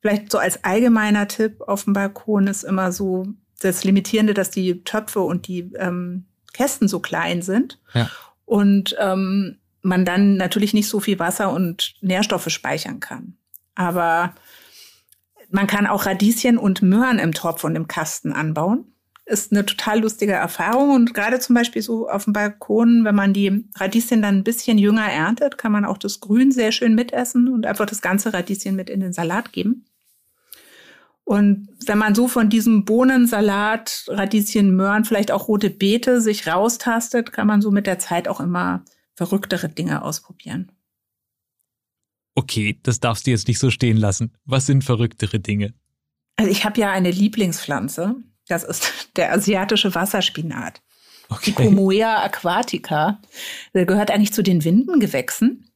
Vielleicht 0.00 0.32
so 0.32 0.38
als 0.38 0.64
allgemeiner 0.64 1.28
Tipp 1.28 1.60
auf 1.60 1.84
dem 1.84 1.92
Balkon 1.92 2.48
ist 2.48 2.64
immer 2.64 2.90
so 2.90 3.26
das 3.60 3.84
Limitierende, 3.84 4.34
dass 4.34 4.50
die 4.50 4.82
Töpfe 4.84 5.20
und 5.20 5.46
die 5.46 5.72
ähm, 5.76 6.26
Kästen 6.52 6.88
so 6.88 7.00
klein 7.00 7.42
sind. 7.42 7.80
Ja. 7.94 8.10
Und 8.44 8.96
ähm, 8.98 9.57
man 9.82 10.04
dann 10.04 10.36
natürlich 10.36 10.74
nicht 10.74 10.88
so 10.88 11.00
viel 11.00 11.18
Wasser 11.18 11.52
und 11.52 11.94
Nährstoffe 12.00 12.48
speichern 12.50 13.00
kann. 13.00 13.36
Aber 13.74 14.34
man 15.50 15.66
kann 15.66 15.86
auch 15.86 16.06
Radieschen 16.06 16.58
und 16.58 16.82
Möhren 16.82 17.18
im 17.18 17.32
Topf 17.32 17.64
und 17.64 17.76
im 17.76 17.88
Kasten 17.88 18.32
anbauen. 18.32 18.92
Ist 19.24 19.52
eine 19.52 19.64
total 19.66 20.00
lustige 20.00 20.32
Erfahrung. 20.32 20.90
Und 20.90 21.14
gerade 21.14 21.38
zum 21.38 21.54
Beispiel 21.54 21.82
so 21.82 22.08
auf 22.08 22.24
dem 22.24 22.32
Balkon, 22.32 23.04
wenn 23.04 23.14
man 23.14 23.32
die 23.32 23.64
Radieschen 23.76 24.22
dann 24.22 24.38
ein 24.38 24.44
bisschen 24.44 24.78
jünger 24.78 25.06
erntet, 25.06 25.58
kann 25.58 25.72
man 25.72 25.84
auch 25.84 25.98
das 25.98 26.20
Grün 26.20 26.50
sehr 26.50 26.72
schön 26.72 26.94
mitessen 26.94 27.48
und 27.48 27.66
einfach 27.66 27.86
das 27.86 28.00
ganze 28.00 28.32
Radieschen 28.32 28.74
mit 28.74 28.88
in 28.90 29.00
den 29.00 29.12
Salat 29.12 29.52
geben. 29.52 29.84
Und 31.24 31.68
wenn 31.84 31.98
man 31.98 32.14
so 32.14 32.26
von 32.26 32.48
diesem 32.48 32.86
Bohnensalat, 32.86 34.06
Radieschen, 34.08 34.74
Möhren, 34.74 35.04
vielleicht 35.04 35.30
auch 35.30 35.46
rote 35.46 35.68
Beete 35.68 36.22
sich 36.22 36.46
raustastet, 36.46 37.32
kann 37.32 37.46
man 37.46 37.60
so 37.60 37.70
mit 37.70 37.86
der 37.86 37.98
Zeit 37.98 38.28
auch 38.28 38.40
immer 38.40 38.82
verrücktere 39.18 39.68
Dinge 39.68 40.02
ausprobieren. 40.02 40.70
Okay, 42.36 42.78
das 42.84 43.00
darfst 43.00 43.26
du 43.26 43.32
jetzt 43.32 43.48
nicht 43.48 43.58
so 43.58 43.68
stehen 43.68 43.96
lassen. 43.96 44.32
Was 44.44 44.66
sind 44.66 44.84
verrücktere 44.84 45.40
Dinge? 45.40 45.74
Also 46.36 46.52
ich 46.52 46.64
habe 46.64 46.80
ja 46.80 46.92
eine 46.92 47.10
Lieblingspflanze. 47.10 48.14
Das 48.46 48.62
ist 48.62 49.10
der 49.16 49.32
asiatische 49.32 49.92
Wasserspinat. 49.92 50.80
Okay. 51.30 51.46
Die 51.46 51.52
Comoea 51.52 52.22
aquatica. 52.22 53.20
Der 53.74 53.86
gehört 53.86 54.12
eigentlich 54.12 54.32
zu 54.32 54.42
den 54.42 54.62
Windengewächsen 54.62 55.68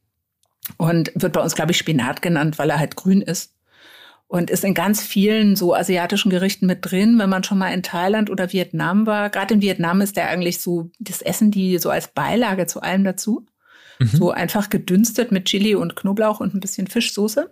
und 0.77 1.11
wird 1.17 1.33
bei 1.33 1.43
uns, 1.43 1.57
glaube 1.57 1.73
ich, 1.73 1.79
Spinat 1.79 2.23
genannt, 2.23 2.59
weil 2.61 2.71
er 2.71 2.79
halt 2.79 2.95
grün 2.95 3.23
ist 3.23 3.52
und 4.33 4.49
ist 4.49 4.65
in 4.65 4.73
ganz 4.73 5.03
vielen 5.03 5.57
so 5.57 5.75
asiatischen 5.75 6.31
Gerichten 6.31 6.65
mit 6.65 6.79
drin, 6.81 7.19
wenn 7.19 7.29
man 7.29 7.45
schon 7.45 7.59
mal 7.59 7.69
in 7.75 7.83
Thailand 7.83 8.31
oder 8.31 8.51
Vietnam 8.51 9.05
war. 9.05 9.29
Gerade 9.29 9.53
in 9.53 9.61
Vietnam 9.61 10.01
ist 10.01 10.17
der 10.17 10.29
eigentlich 10.29 10.59
so 10.59 10.91
das 10.99 11.21
Essen, 11.21 11.51
die 11.51 11.77
so 11.77 11.91
als 11.91 12.09
Beilage 12.09 12.67
zu 12.67 12.81
allem 12.81 13.05
dazu. 13.05 13.45
Mhm. 13.99 14.07
So 14.07 14.31
einfach 14.31 14.71
gedünstet 14.71 15.33
mit 15.33 15.45
Chili 15.45 15.75
und 15.75 15.97
Knoblauch 15.97 16.41
und 16.41 16.55
ein 16.55 16.61
bisschen 16.61 16.87
Fischsoße. 16.87 17.51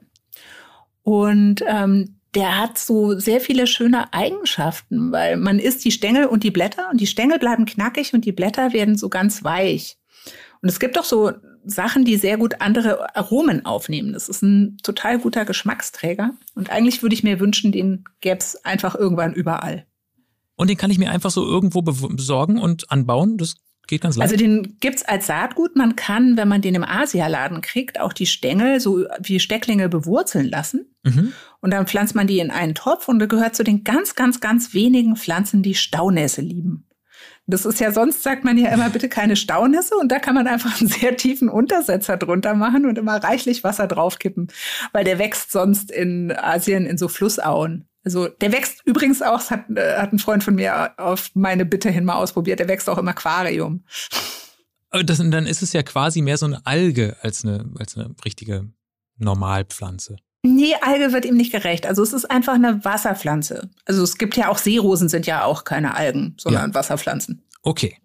Und 1.03 1.63
ähm, 1.69 2.17
der 2.35 2.57
hat 2.57 2.79
so 2.79 3.19
sehr 3.19 3.43
viele 3.43 3.67
schöne 3.67 4.15
Eigenschaften, 4.15 5.13
weil 5.13 5.37
man 5.37 5.59
isst 5.59 5.85
die 5.85 5.93
Stängel 5.93 6.25
und 6.25 6.45
die 6.45 6.51
Blätter 6.51 6.89
und 6.91 6.99
die 6.99 7.07
Stängel 7.07 7.39
bleiben 7.39 7.67
knackig 7.67 8.15
und 8.15 8.25
die 8.25 8.33
Blätter 8.33 8.73
werden 8.73 8.97
so 8.97 9.11
ganz 9.11 9.45
weich. 9.45 9.99
Und 10.63 10.71
es 10.71 10.81
gibt 10.81 10.99
auch 10.99 11.05
so 11.05 11.31
Sachen, 11.65 12.05
die 12.05 12.17
sehr 12.17 12.37
gut 12.37 12.61
andere 12.61 13.17
Aromen 13.17 13.65
aufnehmen. 13.65 14.13
Das 14.13 14.29
ist 14.29 14.43
ein 14.43 14.79
total 14.83 15.19
guter 15.19 15.45
Geschmacksträger. 15.45 16.33
Und 16.55 16.71
eigentlich 16.71 17.03
würde 17.03 17.15
ich 17.15 17.23
mir 17.23 17.41
wünschen, 17.41 17.73
den 17.73 18.05
gäbe 18.21 18.39
es 18.39 18.65
einfach 18.65 18.95
irgendwann 18.95 19.35
überall. 19.35 19.87
Und 20.57 20.69
den 20.69 20.77
kann 20.77 20.91
ich 20.91 20.99
mir 20.99 21.11
einfach 21.11 21.31
so 21.31 21.47
irgendwo 21.47 21.83
besorgen 21.83 22.59
und 22.59 22.91
anbauen? 22.91 23.39
Das 23.39 23.57
geht 23.87 24.01
ganz 24.03 24.17
leicht. 24.17 24.33
Also 24.33 24.43
den 24.43 24.77
gibt's 24.81 25.03
als 25.05 25.27
Saatgut. 25.27 25.77
Man 25.77 25.97
kann, 25.97 26.37
wenn 26.37 26.49
man 26.49 26.63
den 26.63 26.75
im 26.75 26.85
Asialaden 26.85 27.61
kriegt, 27.61 28.01
auch 28.01 28.13
die 28.13 28.27
Stängel 28.27 28.81
so 28.81 29.07
wie 29.23 29.41
Stecklinge 29.41 29.89
bewurzeln 29.89 30.49
lassen. 30.49 30.87
Mhm. 31.03 31.33
Und 31.61 31.73
dann 31.73 31.87
pflanzt 31.87 32.15
man 32.15 32.27
die 32.27 32.39
in 32.39 32.51
einen 32.51 32.75
Topf 32.75 33.09
und 33.09 33.27
gehört 33.29 33.55
zu 33.55 33.65
den 33.65 33.85
ganz, 33.85 34.15
ganz, 34.15 34.41
ganz 34.41 34.75
wenigen 34.75 35.17
Pflanzen, 35.17 35.63
die 35.63 35.75
Staunässe 35.75 36.41
lieben. 36.41 36.87
Das 37.51 37.67
ist 37.67 37.81
ja 37.81 37.93
sonst, 37.93 38.23
sagt 38.23 38.45
man 38.45 38.57
ja 38.57 38.71
immer, 38.71 38.91
bitte 38.91 39.09
keine 39.09 39.37
Staunässe. 39.37 39.95
Und 39.97 40.11
da 40.11 40.19
kann 40.19 40.35
man 40.35 40.47
einfach 40.47 40.81
einen 40.81 40.89
sehr 40.89 41.17
tiefen 41.17 41.49
Untersetzer 41.49 42.17
drunter 42.17 42.55
machen 42.55 42.87
und 42.87 42.99
immer 42.99 43.23
reichlich 43.23 43.65
Wasser 43.65 43.87
draufkippen. 43.87 44.49
Weil 44.93 45.05
der 45.05 45.19
wächst 45.19 45.53
sonst 45.53 45.91
in 45.91 46.33
Asien 46.33 46.87
in 46.87 46.99
so 46.99 47.09
Flussauen. 47.09 47.87
Also 48.05 48.29
der 48.29 48.53
wächst 48.53 48.81
übrigens 48.87 49.21
auch, 49.21 49.51
hat, 49.51 49.65
äh, 49.77 49.99
hat 49.99 50.13
ein 50.13 50.19
Freund 50.19 50.43
von 50.43 50.55
mir 50.55 50.99
auf 50.99 51.31
meine 51.35 51.67
Bitte 51.67 51.91
hin 51.91 52.05
mal 52.05 52.15
ausprobiert, 52.15 52.59
der 52.59 52.69
wächst 52.69 52.89
auch 52.89 52.99
im 52.99 53.09
Aquarium. 53.09 53.85
Das, 54.91 55.19
dann 55.19 55.47
ist 55.47 55.63
es 55.63 55.73
ja 55.73 55.83
quasi 55.83 56.23
mehr 56.23 56.39
so 56.39 56.47
eine 56.47 56.65
Alge 56.67 57.17
als 57.21 57.45
eine, 57.45 57.71
als 57.79 57.97
eine 57.97 58.15
richtige 58.25 58.71
Normalpflanze. 59.19 60.17
Nee, 60.43 60.75
Alge 60.81 61.13
wird 61.13 61.27
ihm 61.27 61.37
nicht 61.37 61.53
gerecht. 61.53 61.87
Also 61.87 62.03
es 62.03 62.13
ist 62.13 62.31
einfach 62.31 62.55
eine 62.55 62.85
Wasserpflanze. 62.85 63.69
Also 63.85 64.03
es 64.03 64.17
gibt 64.17 64.37
ja 64.37 64.49
auch 64.49 64.59
Seerosen, 64.59 65.09
sind 65.09 65.27
ja 65.27 65.45
auch 65.45 65.65
keine 65.65 65.95
Algen, 65.95 66.35
sondern 66.39 66.71
ja. 66.71 66.75
Wasserpflanzen. 66.75 67.43
Okay. 67.63 67.99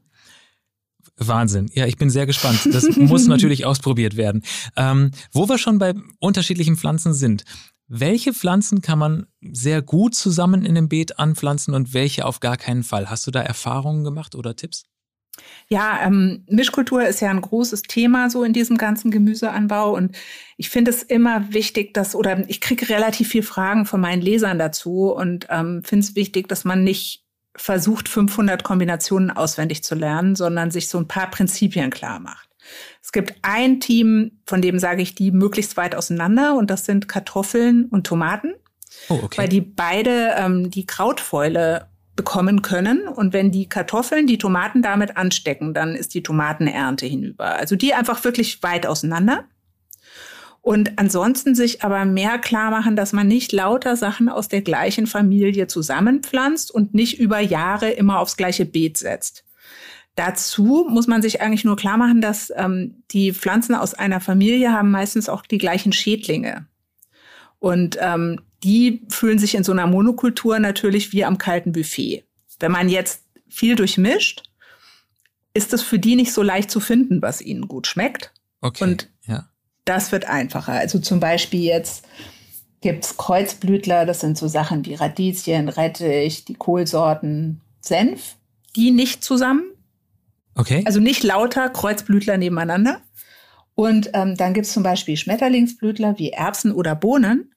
Wahnsinn. 1.17 1.69
Ja, 1.73 1.85
ich 1.85 1.97
bin 1.97 2.09
sehr 2.09 2.25
gespannt. 2.25 2.59
Das 2.65 2.83
muss 2.97 3.27
natürlich 3.27 3.65
ausprobiert 3.65 4.17
werden. 4.17 4.43
Ähm, 4.75 5.11
wo 5.31 5.47
wir 5.47 5.57
schon 5.57 5.77
bei 5.77 5.93
unterschiedlichen 6.19 6.75
Pflanzen 6.75 7.13
sind, 7.13 7.45
welche 7.87 8.33
Pflanzen 8.33 8.81
kann 8.81 8.99
man 8.99 9.27
sehr 9.41 9.81
gut 9.81 10.15
zusammen 10.15 10.65
in 10.65 10.77
einem 10.77 10.89
Beet 10.89 11.19
anpflanzen 11.19 11.73
und 11.73 11.93
welche 11.93 12.25
auf 12.25 12.39
gar 12.39 12.57
keinen 12.57 12.83
Fall? 12.83 13.09
Hast 13.09 13.27
du 13.27 13.31
da 13.31 13.41
Erfahrungen 13.41 14.03
gemacht 14.03 14.35
oder 14.35 14.55
Tipps? 14.55 14.85
Ja, 15.67 15.99
ähm, 16.05 16.43
Mischkultur 16.47 17.05
ist 17.05 17.21
ja 17.21 17.29
ein 17.29 17.41
großes 17.41 17.83
Thema 17.83 18.29
so 18.29 18.43
in 18.43 18.53
diesem 18.53 18.77
ganzen 18.77 19.11
Gemüseanbau 19.11 19.95
und 19.95 20.15
ich 20.57 20.69
finde 20.69 20.91
es 20.91 21.03
immer 21.03 21.53
wichtig, 21.53 21.93
dass 21.93 22.15
oder 22.15 22.47
ich 22.49 22.61
kriege 22.61 22.89
relativ 22.89 23.29
viel 23.29 23.43
Fragen 23.43 23.85
von 23.85 23.99
meinen 23.99 24.21
Lesern 24.21 24.59
dazu 24.59 25.11
und 25.11 25.47
ähm, 25.49 25.83
finde 25.83 26.05
es 26.05 26.15
wichtig, 26.15 26.47
dass 26.47 26.65
man 26.65 26.83
nicht 26.83 27.23
versucht 27.55 28.09
500 28.09 28.63
Kombinationen 28.63 29.31
auswendig 29.31 29.83
zu 29.83 29.95
lernen, 29.95 30.35
sondern 30.35 30.71
sich 30.71 30.89
so 30.89 30.97
ein 30.97 31.07
paar 31.07 31.31
Prinzipien 31.31 31.89
klar 31.89 32.19
macht. 32.19 32.49
Es 33.01 33.11
gibt 33.11 33.35
ein 33.43 33.79
Team, 33.79 34.39
von 34.45 34.61
dem 34.61 34.79
sage 34.79 35.01
ich 35.01 35.15
die 35.15 35.31
möglichst 35.31 35.77
weit 35.77 35.95
auseinander 35.95 36.55
und 36.55 36.69
das 36.69 36.85
sind 36.85 37.07
Kartoffeln 37.07 37.85
und 37.85 38.07
Tomaten. 38.07 38.53
Oh, 39.09 39.19
okay. 39.23 39.37
Weil 39.37 39.49
die 39.49 39.61
beide 39.61 40.35
ähm, 40.37 40.69
die 40.69 40.85
Krautfäule 40.85 41.87
bekommen 42.15 42.61
können. 42.61 43.07
Und 43.07 43.33
wenn 43.33 43.51
die 43.51 43.67
Kartoffeln 43.67 44.27
die 44.27 44.37
Tomaten 44.37 44.81
damit 44.81 45.17
anstecken, 45.17 45.73
dann 45.73 45.95
ist 45.95 46.13
die 46.13 46.23
Tomatenernte 46.23 47.05
hinüber. 47.05 47.55
Also 47.55 47.75
die 47.75 47.93
einfach 47.93 48.23
wirklich 48.23 48.63
weit 48.63 48.87
auseinander. 48.87 49.45
Und 50.61 50.97
ansonsten 50.97 51.53
sich 51.53 51.83
aber 51.83 52.05
mehr 52.05 52.39
klar 52.39 52.71
machen, 52.71 52.95
dass 52.95 53.13
man 53.13 53.27
nicht 53.27 53.51
lauter 53.51 53.95
Sachen 53.95 54.29
aus 54.29 54.47
der 54.47 54.61
gleichen 54.61 55.05
Familie 55.05 55.67
zusammenpflanzt 55.67 56.71
und 56.71 56.95
nicht 56.95 57.19
über 57.19 57.39
Jahre 57.39 57.91
immer 57.91 58.19
aufs 58.19 58.35
gleiche 58.35 58.65
Beet 58.65 58.97
setzt. 58.97 59.43
Dazu 60.15 60.87
muss 60.89 61.05
man 61.05 61.21
sich 61.21 61.41
eigentlich 61.41 61.65
nur 61.65 61.75
klar 61.75 61.97
machen, 61.97 62.19
dass 62.21 62.51
ähm, 62.55 63.03
die 63.11 63.33
Pflanzen 63.33 63.75
aus 63.75 63.93
einer 63.93 64.21
Familie 64.21 64.71
haben 64.71 64.89
meistens 64.89 65.29
auch 65.29 65.43
die 65.43 65.57
gleichen 65.57 65.91
Schädlinge. 65.91 66.65
Und 67.59 67.97
ähm, 67.99 68.39
die 68.65 69.05
fühlen 69.09 69.37
sich 69.37 69.53
in 69.53 69.63
so 69.63 69.71
einer 69.71 69.85
Monokultur 69.85 70.57
natürlich 70.57 71.13
wie 71.13 71.23
am 71.23 71.37
kalten 71.37 71.71
Buffet. 71.71 72.23
Wenn 72.59 72.71
man 72.71 72.89
jetzt 72.89 73.21
viel 73.47 73.75
durchmischt, 73.75 74.41
ist 75.53 75.71
es 75.71 75.83
für 75.83 75.99
die 75.99 76.15
nicht 76.15 76.33
so 76.33 76.41
leicht 76.41 76.71
zu 76.71 76.79
finden, 76.79 77.21
was 77.21 77.41
ihnen 77.41 77.67
gut 77.67 77.85
schmeckt. 77.85 78.33
Okay. 78.61 78.83
Und 78.83 79.09
ja. 79.27 79.47
das 79.85 80.11
wird 80.11 80.25
einfacher. 80.25 80.73
Also 80.73 80.97
zum 80.97 81.19
Beispiel 81.19 81.61
jetzt 81.61 82.07
gibt's 82.81 83.17
Kreuzblütler, 83.17 84.07
das 84.07 84.21
sind 84.21 84.35
so 84.35 84.47
Sachen 84.47 84.83
wie 84.85 84.95
Radieschen, 84.95 85.69
Rettich, 85.69 86.43
die 86.45 86.55
Kohlsorten, 86.55 87.61
Senf, 87.81 88.35
die 88.75 88.89
nicht 88.89 89.23
zusammen. 89.23 89.63
Okay. 90.55 90.81
Also 90.85 90.99
nicht 90.99 91.23
lauter 91.23 91.69
Kreuzblütler 91.69 92.37
nebeneinander. 92.37 93.01
Und 93.75 94.09
ähm, 94.13 94.35
dann 94.35 94.55
gibt 94.55 94.65
es 94.65 94.73
zum 94.73 94.81
Beispiel 94.81 95.17
Schmetterlingsblütler 95.17 96.17
wie 96.17 96.31
Erbsen 96.31 96.71
oder 96.71 96.95
Bohnen, 96.95 97.51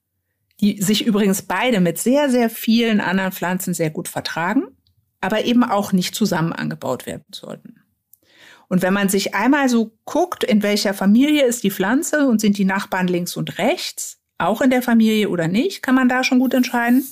die 0.60 0.82
sich 0.82 1.06
übrigens 1.06 1.42
beide 1.42 1.80
mit 1.80 1.98
sehr, 1.98 2.30
sehr 2.30 2.50
vielen 2.50 3.00
anderen 3.00 3.32
Pflanzen 3.32 3.74
sehr 3.74 3.90
gut 3.90 4.08
vertragen, 4.08 4.64
aber 5.20 5.44
eben 5.44 5.64
auch 5.64 5.92
nicht 5.92 6.14
zusammen 6.14 6.52
angebaut 6.52 7.06
werden 7.06 7.26
sollten. 7.32 7.82
Und 8.68 8.82
wenn 8.82 8.92
man 8.92 9.08
sich 9.08 9.34
einmal 9.34 9.68
so 9.68 9.96
guckt, 10.04 10.44
in 10.44 10.62
welcher 10.62 10.94
Familie 10.94 11.44
ist 11.44 11.64
die 11.64 11.70
Pflanze 11.70 12.26
und 12.26 12.40
sind 12.40 12.58
die 12.58 12.66
Nachbarn 12.66 13.08
links 13.08 13.36
und 13.36 13.58
rechts, 13.58 14.20
auch 14.36 14.60
in 14.60 14.70
der 14.70 14.82
Familie 14.82 15.30
oder 15.30 15.48
nicht, 15.48 15.82
kann 15.82 15.94
man 15.94 16.08
da 16.08 16.22
schon 16.22 16.38
gut 16.38 16.54
entscheiden. 16.54 17.06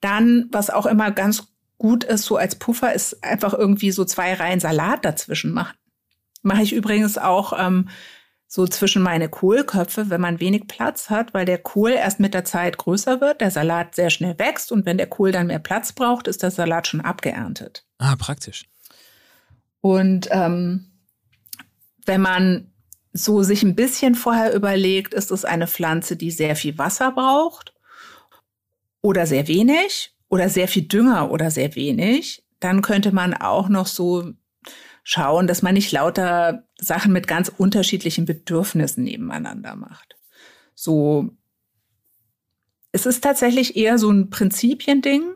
Dann, 0.00 0.48
was 0.50 0.70
auch 0.70 0.86
immer 0.86 1.10
ganz 1.10 1.48
gut 1.78 2.04
ist, 2.04 2.24
so 2.24 2.36
als 2.36 2.54
Puffer, 2.54 2.92
ist 2.94 3.22
einfach 3.24 3.54
irgendwie 3.54 3.90
so 3.90 4.04
zwei 4.04 4.34
Reihen 4.34 4.60
Salat 4.60 5.04
dazwischen 5.04 5.52
machen. 5.52 5.76
Mache 6.42 6.62
ich 6.62 6.72
übrigens 6.72 7.18
auch 7.18 7.52
ähm, 7.58 7.88
so 8.54 8.66
zwischen 8.66 9.00
meine 9.00 9.30
Kohlköpfe, 9.30 10.10
wenn 10.10 10.20
man 10.20 10.38
wenig 10.38 10.68
Platz 10.68 11.08
hat, 11.08 11.32
weil 11.32 11.46
der 11.46 11.56
Kohl 11.56 11.92
erst 11.92 12.20
mit 12.20 12.34
der 12.34 12.44
Zeit 12.44 12.76
größer 12.76 13.22
wird, 13.22 13.40
der 13.40 13.50
Salat 13.50 13.94
sehr 13.94 14.10
schnell 14.10 14.38
wächst 14.38 14.72
und 14.72 14.84
wenn 14.84 14.98
der 14.98 15.06
Kohl 15.06 15.32
dann 15.32 15.46
mehr 15.46 15.58
Platz 15.58 15.94
braucht, 15.94 16.28
ist 16.28 16.42
der 16.42 16.50
Salat 16.50 16.86
schon 16.86 17.00
abgeerntet. 17.00 17.86
Ah, 17.96 18.14
praktisch. 18.14 18.66
Und 19.80 20.28
ähm, 20.32 20.92
wenn 22.04 22.20
man 22.20 22.70
so 23.14 23.42
sich 23.42 23.62
ein 23.62 23.74
bisschen 23.74 24.14
vorher 24.14 24.52
überlegt, 24.52 25.14
ist 25.14 25.30
es 25.30 25.46
eine 25.46 25.66
Pflanze, 25.66 26.16
die 26.16 26.30
sehr 26.30 26.54
viel 26.54 26.76
Wasser 26.76 27.12
braucht 27.12 27.72
oder 29.00 29.24
sehr 29.24 29.48
wenig 29.48 30.14
oder 30.28 30.50
sehr 30.50 30.68
viel 30.68 30.82
Dünger 30.82 31.30
oder 31.30 31.50
sehr 31.50 31.74
wenig, 31.74 32.44
dann 32.60 32.82
könnte 32.82 33.12
man 33.12 33.32
auch 33.32 33.70
noch 33.70 33.86
so 33.86 34.34
schauen, 35.04 35.46
dass 35.46 35.62
man 35.62 35.72
nicht 35.72 35.90
lauter 35.90 36.64
Sachen 36.82 37.12
mit 37.12 37.26
ganz 37.26 37.48
unterschiedlichen 37.48 38.24
Bedürfnissen 38.24 39.04
nebeneinander 39.04 39.76
macht. 39.76 40.16
So, 40.74 41.30
es 42.90 43.06
ist 43.06 43.22
tatsächlich 43.22 43.76
eher 43.76 43.98
so 43.98 44.10
ein 44.10 44.30
Prinzipiending. 44.30 45.34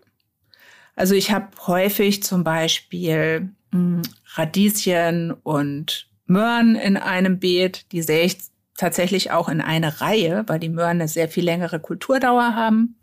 Also 0.94 1.14
ich 1.14 1.30
habe 1.30 1.48
häufig 1.66 2.22
zum 2.22 2.42
Beispiel 2.42 3.50
mh, 3.70 3.78
hm, 3.78 4.02
Radieschen 4.34 5.32
und 5.32 6.08
Möhren 6.26 6.74
in 6.74 6.96
einem 6.96 7.38
Beet. 7.38 7.90
Die 7.92 8.02
sehe 8.02 8.24
ich 8.24 8.38
tatsächlich 8.76 9.30
auch 9.30 9.48
in 9.48 9.60
eine 9.60 10.00
Reihe, 10.00 10.44
weil 10.48 10.58
die 10.58 10.68
Möhren 10.68 10.98
eine 10.98 11.08
sehr 11.08 11.28
viel 11.28 11.44
längere 11.44 11.80
Kulturdauer 11.80 12.54
haben. 12.54 12.98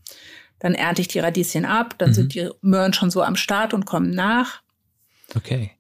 Dann 0.60 0.75
ernte 0.75 1.01
ich 1.01 1.08
die 1.08 1.19
Radieschen 1.19 1.65
ab, 1.65 1.95
dann 1.97 2.10
mhm. 2.10 2.13
sind 2.13 2.34
die 2.36 2.49
Möhren 2.62 2.93
schon 2.93 3.10
so 3.10 3.21
am 3.21 3.36
Start 3.36 3.73
und 3.73 3.86
kommen 3.86 4.12
nach. 4.12 4.62
Okay. 5.36 5.71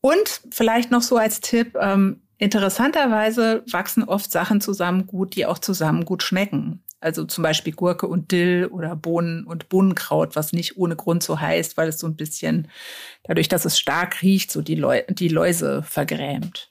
Und 0.00 0.40
vielleicht 0.50 0.90
noch 0.90 1.02
so 1.02 1.16
als 1.16 1.40
Tipp, 1.40 1.76
ähm, 1.80 2.22
interessanterweise 2.38 3.62
wachsen 3.70 4.02
oft 4.04 4.30
Sachen 4.30 4.60
zusammen 4.60 5.06
gut, 5.06 5.36
die 5.36 5.46
auch 5.46 5.58
zusammen 5.58 6.04
gut 6.04 6.22
schmecken. 6.22 6.82
Also 7.00 7.24
zum 7.24 7.42
Beispiel 7.42 7.72
Gurke 7.72 8.06
und 8.06 8.30
Dill 8.30 8.68
oder 8.70 8.94
Bohnen 8.94 9.44
und 9.44 9.70
Bohnenkraut, 9.70 10.36
was 10.36 10.52
nicht 10.52 10.76
ohne 10.76 10.96
Grund 10.96 11.22
so 11.22 11.40
heißt, 11.40 11.76
weil 11.76 11.88
es 11.88 11.98
so 11.98 12.06
ein 12.06 12.16
bisschen, 12.16 12.68
dadurch, 13.24 13.48
dass 13.48 13.64
es 13.64 13.78
stark 13.78 14.20
riecht, 14.22 14.50
so 14.50 14.60
die, 14.60 14.74
Leu 14.74 15.02
die 15.08 15.28
Läuse 15.28 15.82
vergrämt. 15.82 16.70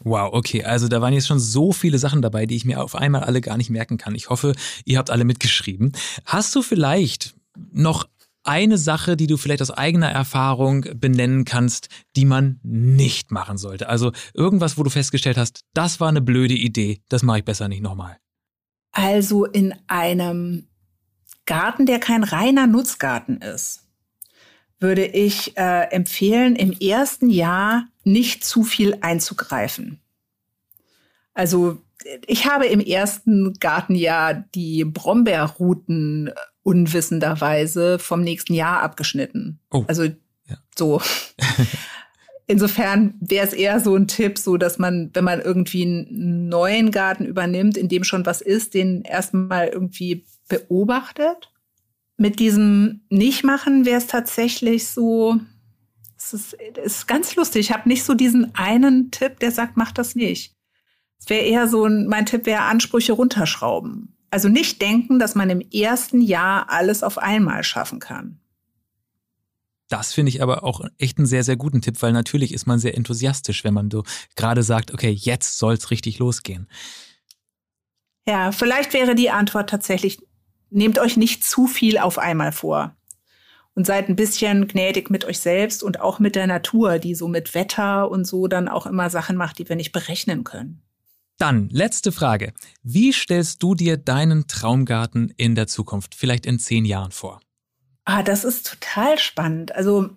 Wow, 0.00 0.30
okay. 0.32 0.64
Also 0.64 0.88
da 0.88 1.00
waren 1.00 1.12
jetzt 1.12 1.26
schon 1.26 1.40
so 1.40 1.72
viele 1.72 1.98
Sachen 1.98 2.22
dabei, 2.22 2.46
die 2.46 2.56
ich 2.56 2.64
mir 2.64 2.82
auf 2.82 2.94
einmal 2.94 3.24
alle 3.24 3.40
gar 3.40 3.56
nicht 3.56 3.70
merken 3.70 3.98
kann. 3.98 4.14
Ich 4.14 4.30
hoffe, 4.30 4.54
ihr 4.84 4.98
habt 4.98 5.10
alle 5.10 5.24
mitgeschrieben. 5.24 5.92
Hast 6.24 6.54
du 6.54 6.62
vielleicht 6.62 7.34
noch 7.72 8.06
eine 8.46 8.78
Sache, 8.78 9.16
die 9.16 9.26
du 9.26 9.36
vielleicht 9.36 9.62
aus 9.62 9.70
eigener 9.70 10.10
Erfahrung 10.10 10.86
benennen 10.94 11.44
kannst, 11.44 11.88
die 12.16 12.24
man 12.24 12.60
nicht 12.62 13.30
machen 13.30 13.58
sollte? 13.58 13.88
Also 13.88 14.12
irgendwas, 14.34 14.78
wo 14.78 14.82
du 14.82 14.90
festgestellt 14.90 15.36
hast, 15.36 15.60
das 15.74 16.00
war 16.00 16.08
eine 16.08 16.20
blöde 16.20 16.54
Idee, 16.54 17.00
das 17.08 17.22
mache 17.22 17.38
ich 17.38 17.44
besser 17.44 17.68
nicht 17.68 17.82
nochmal. 17.82 18.18
Also 18.92 19.44
in 19.44 19.74
einem 19.86 20.68
Garten, 21.44 21.86
der 21.86 21.98
kein 21.98 22.24
reiner 22.24 22.66
Nutzgarten 22.66 23.38
ist, 23.38 23.82
würde 24.78 25.06
ich 25.06 25.56
äh, 25.56 25.90
empfehlen, 25.90 26.56
im 26.56 26.72
ersten 26.72 27.30
Jahr 27.30 27.86
nicht 28.04 28.44
zu 28.44 28.62
viel 28.62 28.98
einzugreifen. 29.00 30.00
Also 31.34 31.78
ich 32.26 32.46
habe 32.46 32.66
im 32.66 32.80
ersten 32.80 33.54
Gartenjahr 33.54 34.34
die 34.54 34.84
Brombeerrouten 34.84 36.32
unwissenderweise 36.66 38.00
vom 38.00 38.22
nächsten 38.22 38.52
Jahr 38.52 38.82
abgeschnitten. 38.82 39.60
Oh. 39.70 39.84
Also 39.86 40.04
ja. 40.04 40.56
so. 40.76 41.00
Insofern 42.48 43.14
wäre 43.20 43.46
es 43.46 43.52
eher 43.52 43.78
so 43.80 43.94
ein 43.94 44.08
Tipp, 44.08 44.36
so 44.38 44.56
dass 44.56 44.78
man, 44.78 45.10
wenn 45.14 45.24
man 45.24 45.40
irgendwie 45.40 45.82
einen 45.82 46.48
neuen 46.48 46.90
Garten 46.90 47.24
übernimmt, 47.24 47.76
in 47.76 47.88
dem 47.88 48.04
schon 48.04 48.26
was 48.26 48.40
ist, 48.40 48.74
den 48.74 49.02
erstmal 49.02 49.68
irgendwie 49.68 50.26
beobachtet. 50.48 51.52
Mit 52.16 52.40
diesem 52.40 53.02
Nicht-Machen 53.10 53.84
wäre 53.84 53.98
es 53.98 54.06
tatsächlich 54.06 54.88
so, 54.88 55.38
es 56.16 56.32
ist, 56.32 56.56
es 56.76 56.98
ist 56.98 57.06
ganz 57.06 57.36
lustig. 57.36 57.66
Ich 57.68 57.72
habe 57.72 57.88
nicht 57.88 58.04
so 58.04 58.14
diesen 58.14 58.54
einen 58.54 59.10
Tipp, 59.10 59.38
der 59.38 59.52
sagt, 59.52 59.76
mach 59.76 59.92
das 59.92 60.14
nicht. 60.16 60.54
Es 61.18 61.28
wäre 61.28 61.44
eher 61.44 61.68
so 61.68 61.84
ein, 61.84 62.06
mein 62.06 62.26
Tipp 62.26 62.46
wäre 62.46 62.62
Ansprüche 62.62 63.12
runterschrauben. 63.12 64.15
Also 64.36 64.50
nicht 64.50 64.82
denken, 64.82 65.18
dass 65.18 65.34
man 65.34 65.48
im 65.48 65.62
ersten 65.62 66.20
Jahr 66.20 66.68
alles 66.68 67.02
auf 67.02 67.16
einmal 67.16 67.64
schaffen 67.64 68.00
kann. 68.00 68.38
Das 69.88 70.12
finde 70.12 70.28
ich 70.28 70.42
aber 70.42 70.62
auch 70.62 70.82
echt 70.98 71.16
einen 71.16 71.26
sehr, 71.26 71.42
sehr 71.42 71.56
guten 71.56 71.80
Tipp, 71.80 72.02
weil 72.02 72.12
natürlich 72.12 72.52
ist 72.52 72.66
man 72.66 72.78
sehr 72.78 72.98
enthusiastisch, 72.98 73.64
wenn 73.64 73.72
man 73.72 73.90
so 73.90 74.04
gerade 74.34 74.62
sagt, 74.62 74.92
okay, 74.92 75.08
jetzt 75.08 75.56
soll 75.56 75.72
es 75.72 75.90
richtig 75.90 76.18
losgehen. 76.18 76.68
Ja, 78.28 78.52
vielleicht 78.52 78.92
wäre 78.92 79.14
die 79.14 79.30
Antwort 79.30 79.70
tatsächlich, 79.70 80.18
nehmt 80.68 80.98
euch 80.98 81.16
nicht 81.16 81.42
zu 81.42 81.66
viel 81.66 81.96
auf 81.96 82.18
einmal 82.18 82.52
vor 82.52 82.94
und 83.74 83.86
seid 83.86 84.10
ein 84.10 84.16
bisschen 84.16 84.68
gnädig 84.68 85.08
mit 85.08 85.24
euch 85.24 85.38
selbst 85.38 85.82
und 85.82 85.98
auch 86.02 86.18
mit 86.18 86.36
der 86.36 86.46
Natur, 86.46 86.98
die 86.98 87.14
so 87.14 87.26
mit 87.26 87.54
Wetter 87.54 88.10
und 88.10 88.26
so 88.26 88.48
dann 88.48 88.68
auch 88.68 88.84
immer 88.84 89.08
Sachen 89.08 89.38
macht, 89.38 89.58
die 89.58 89.66
wir 89.70 89.76
nicht 89.76 89.92
berechnen 89.92 90.44
können. 90.44 90.82
Dann, 91.38 91.68
letzte 91.68 92.12
Frage. 92.12 92.52
Wie 92.82 93.12
stellst 93.12 93.62
du 93.62 93.74
dir 93.74 93.96
deinen 93.96 94.46
Traumgarten 94.46 95.32
in 95.36 95.54
der 95.54 95.66
Zukunft, 95.66 96.14
vielleicht 96.14 96.46
in 96.46 96.58
zehn 96.58 96.84
Jahren 96.84 97.12
vor? 97.12 97.40
Ah, 98.04 98.22
das 98.22 98.44
ist 98.44 98.66
total 98.66 99.18
spannend. 99.18 99.74
Also, 99.74 100.10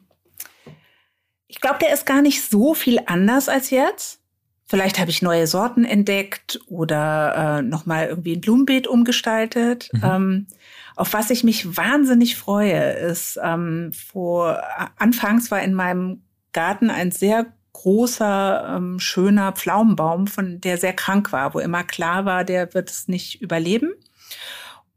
ich 1.48 1.60
glaube, 1.60 1.80
der 1.80 1.94
ist 1.94 2.06
gar 2.06 2.22
nicht 2.22 2.44
so 2.44 2.74
viel 2.74 3.02
anders 3.06 3.50
als 3.50 3.70
jetzt. 3.70 4.20
Vielleicht 4.66 5.00
habe 5.00 5.10
ich 5.10 5.24
neue 5.24 5.48
Sorten 5.48 5.84
entdeckt 5.84 6.60
oder 6.68 7.58
äh, 7.58 7.62
nochmal 7.64 8.06
irgendwie 8.06 8.36
ein 8.36 8.42
Blumenbeet 8.42 8.88
umgestaltet. 8.88 9.90
Mhm. 9.94 10.02
Ähm, 10.04 10.48
auf 10.96 11.12
was 11.14 11.32
ich 11.32 11.44
mich 11.44 11.76
wahnsinnig 11.76 12.38
freue, 12.38 12.92
ist, 12.92 13.40
ähm, 13.44 13.92
vor 13.94 14.62
anfangs 14.98 15.50
war 15.50 15.62
in 15.64 15.74
meinem 15.74 16.22
Garten 16.54 16.92
ein 16.92 17.12
sehr 17.12 17.48
großer, 17.82 18.76
ähm, 18.76 19.00
schöner 19.00 19.54
Pflaumenbaum, 19.54 20.28
von 20.28 20.60
der 20.60 20.78
sehr 20.78 20.92
krank 20.92 21.32
war, 21.32 21.54
wo 21.54 21.60
immer 21.60 21.84
klar 21.84 22.26
war, 22.26 22.44
der 22.44 22.74
wird 22.74 22.90
es 22.90 23.08
nicht 23.08 23.42
überleben. 23.42 23.94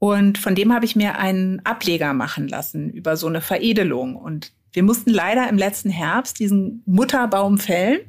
Und 0.01 0.37
von 0.37 0.57
dem 0.57 0.73
habe 0.73 0.85
ich 0.85 0.97
mir 0.97 1.17
einen 1.17 1.65
Ableger 1.65 2.13
machen 2.13 2.49
lassen 2.49 2.91
über 2.91 3.17
so 3.17 3.29
eine 3.29 3.41
Veredelung. 3.41 4.17
Und 4.17 4.53
wir 4.73 4.83
mussten 4.83 5.11
leider 5.11 5.49
im 5.49 5.57
letzten 5.57 5.91
Herbst 5.91 6.41
diesen 6.41 6.83
Mutterbaum 6.87 7.59
fällen. 7.59 8.01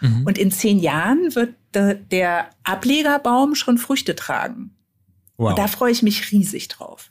Mhm. 0.00 0.26
Und 0.26 0.38
in 0.38 0.52
zehn 0.52 0.78
Jahren 0.78 1.34
wird 1.34 1.54
der 1.74 2.50
Ablegerbaum 2.62 3.56
schon 3.56 3.78
Früchte 3.78 4.14
tragen. 4.14 4.76
Wow. 5.38 5.50
Und 5.50 5.58
da 5.58 5.66
freue 5.66 5.90
ich 5.90 6.02
mich 6.02 6.30
riesig 6.30 6.68
drauf. 6.68 7.10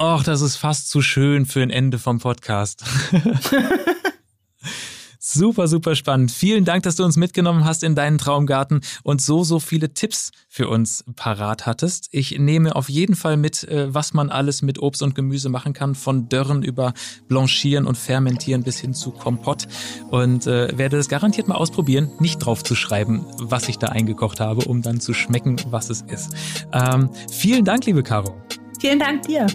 Och, 0.00 0.22
das 0.22 0.40
ist 0.40 0.56
fast 0.56 0.88
zu 0.88 1.02
schön 1.02 1.44
für 1.44 1.62
ein 1.62 1.70
Ende 1.70 1.98
vom 1.98 2.20
Podcast. 2.20 2.84
Super, 5.28 5.66
super 5.66 5.96
spannend. 5.96 6.30
Vielen 6.30 6.64
Dank, 6.64 6.84
dass 6.84 6.94
du 6.94 7.04
uns 7.04 7.16
mitgenommen 7.16 7.64
hast 7.64 7.82
in 7.82 7.96
deinen 7.96 8.16
Traumgarten 8.16 8.82
und 9.02 9.20
so, 9.20 9.42
so 9.42 9.58
viele 9.58 9.92
Tipps 9.92 10.30
für 10.48 10.68
uns 10.68 11.04
parat 11.16 11.66
hattest. 11.66 12.06
Ich 12.12 12.38
nehme 12.38 12.76
auf 12.76 12.88
jeden 12.88 13.16
Fall 13.16 13.36
mit, 13.36 13.64
äh, 13.64 13.92
was 13.92 14.14
man 14.14 14.30
alles 14.30 14.62
mit 14.62 14.78
Obst 14.80 15.02
und 15.02 15.16
Gemüse 15.16 15.48
machen 15.48 15.72
kann, 15.72 15.96
von 15.96 16.28
Dörren 16.28 16.62
über 16.62 16.94
Blanchieren 17.26 17.88
und 17.88 17.98
Fermentieren 17.98 18.62
bis 18.62 18.78
hin 18.78 18.94
zu 18.94 19.10
Kompott 19.10 19.66
und 20.10 20.46
äh, 20.46 20.78
werde 20.78 20.96
das 20.96 21.08
garantiert 21.08 21.48
mal 21.48 21.56
ausprobieren, 21.56 22.12
nicht 22.20 22.38
drauf 22.38 22.62
zu 22.62 22.76
schreiben, 22.76 23.26
was 23.40 23.68
ich 23.68 23.78
da 23.78 23.88
eingekocht 23.88 24.38
habe, 24.38 24.64
um 24.66 24.80
dann 24.80 25.00
zu 25.00 25.12
schmecken, 25.12 25.56
was 25.70 25.90
es 25.90 26.02
ist. 26.02 26.30
Ähm, 26.72 27.10
vielen 27.28 27.64
Dank, 27.64 27.84
liebe 27.84 28.04
Caro. 28.04 28.40
Vielen 28.78 29.00
Dank 29.00 29.22
dir. 29.22 29.48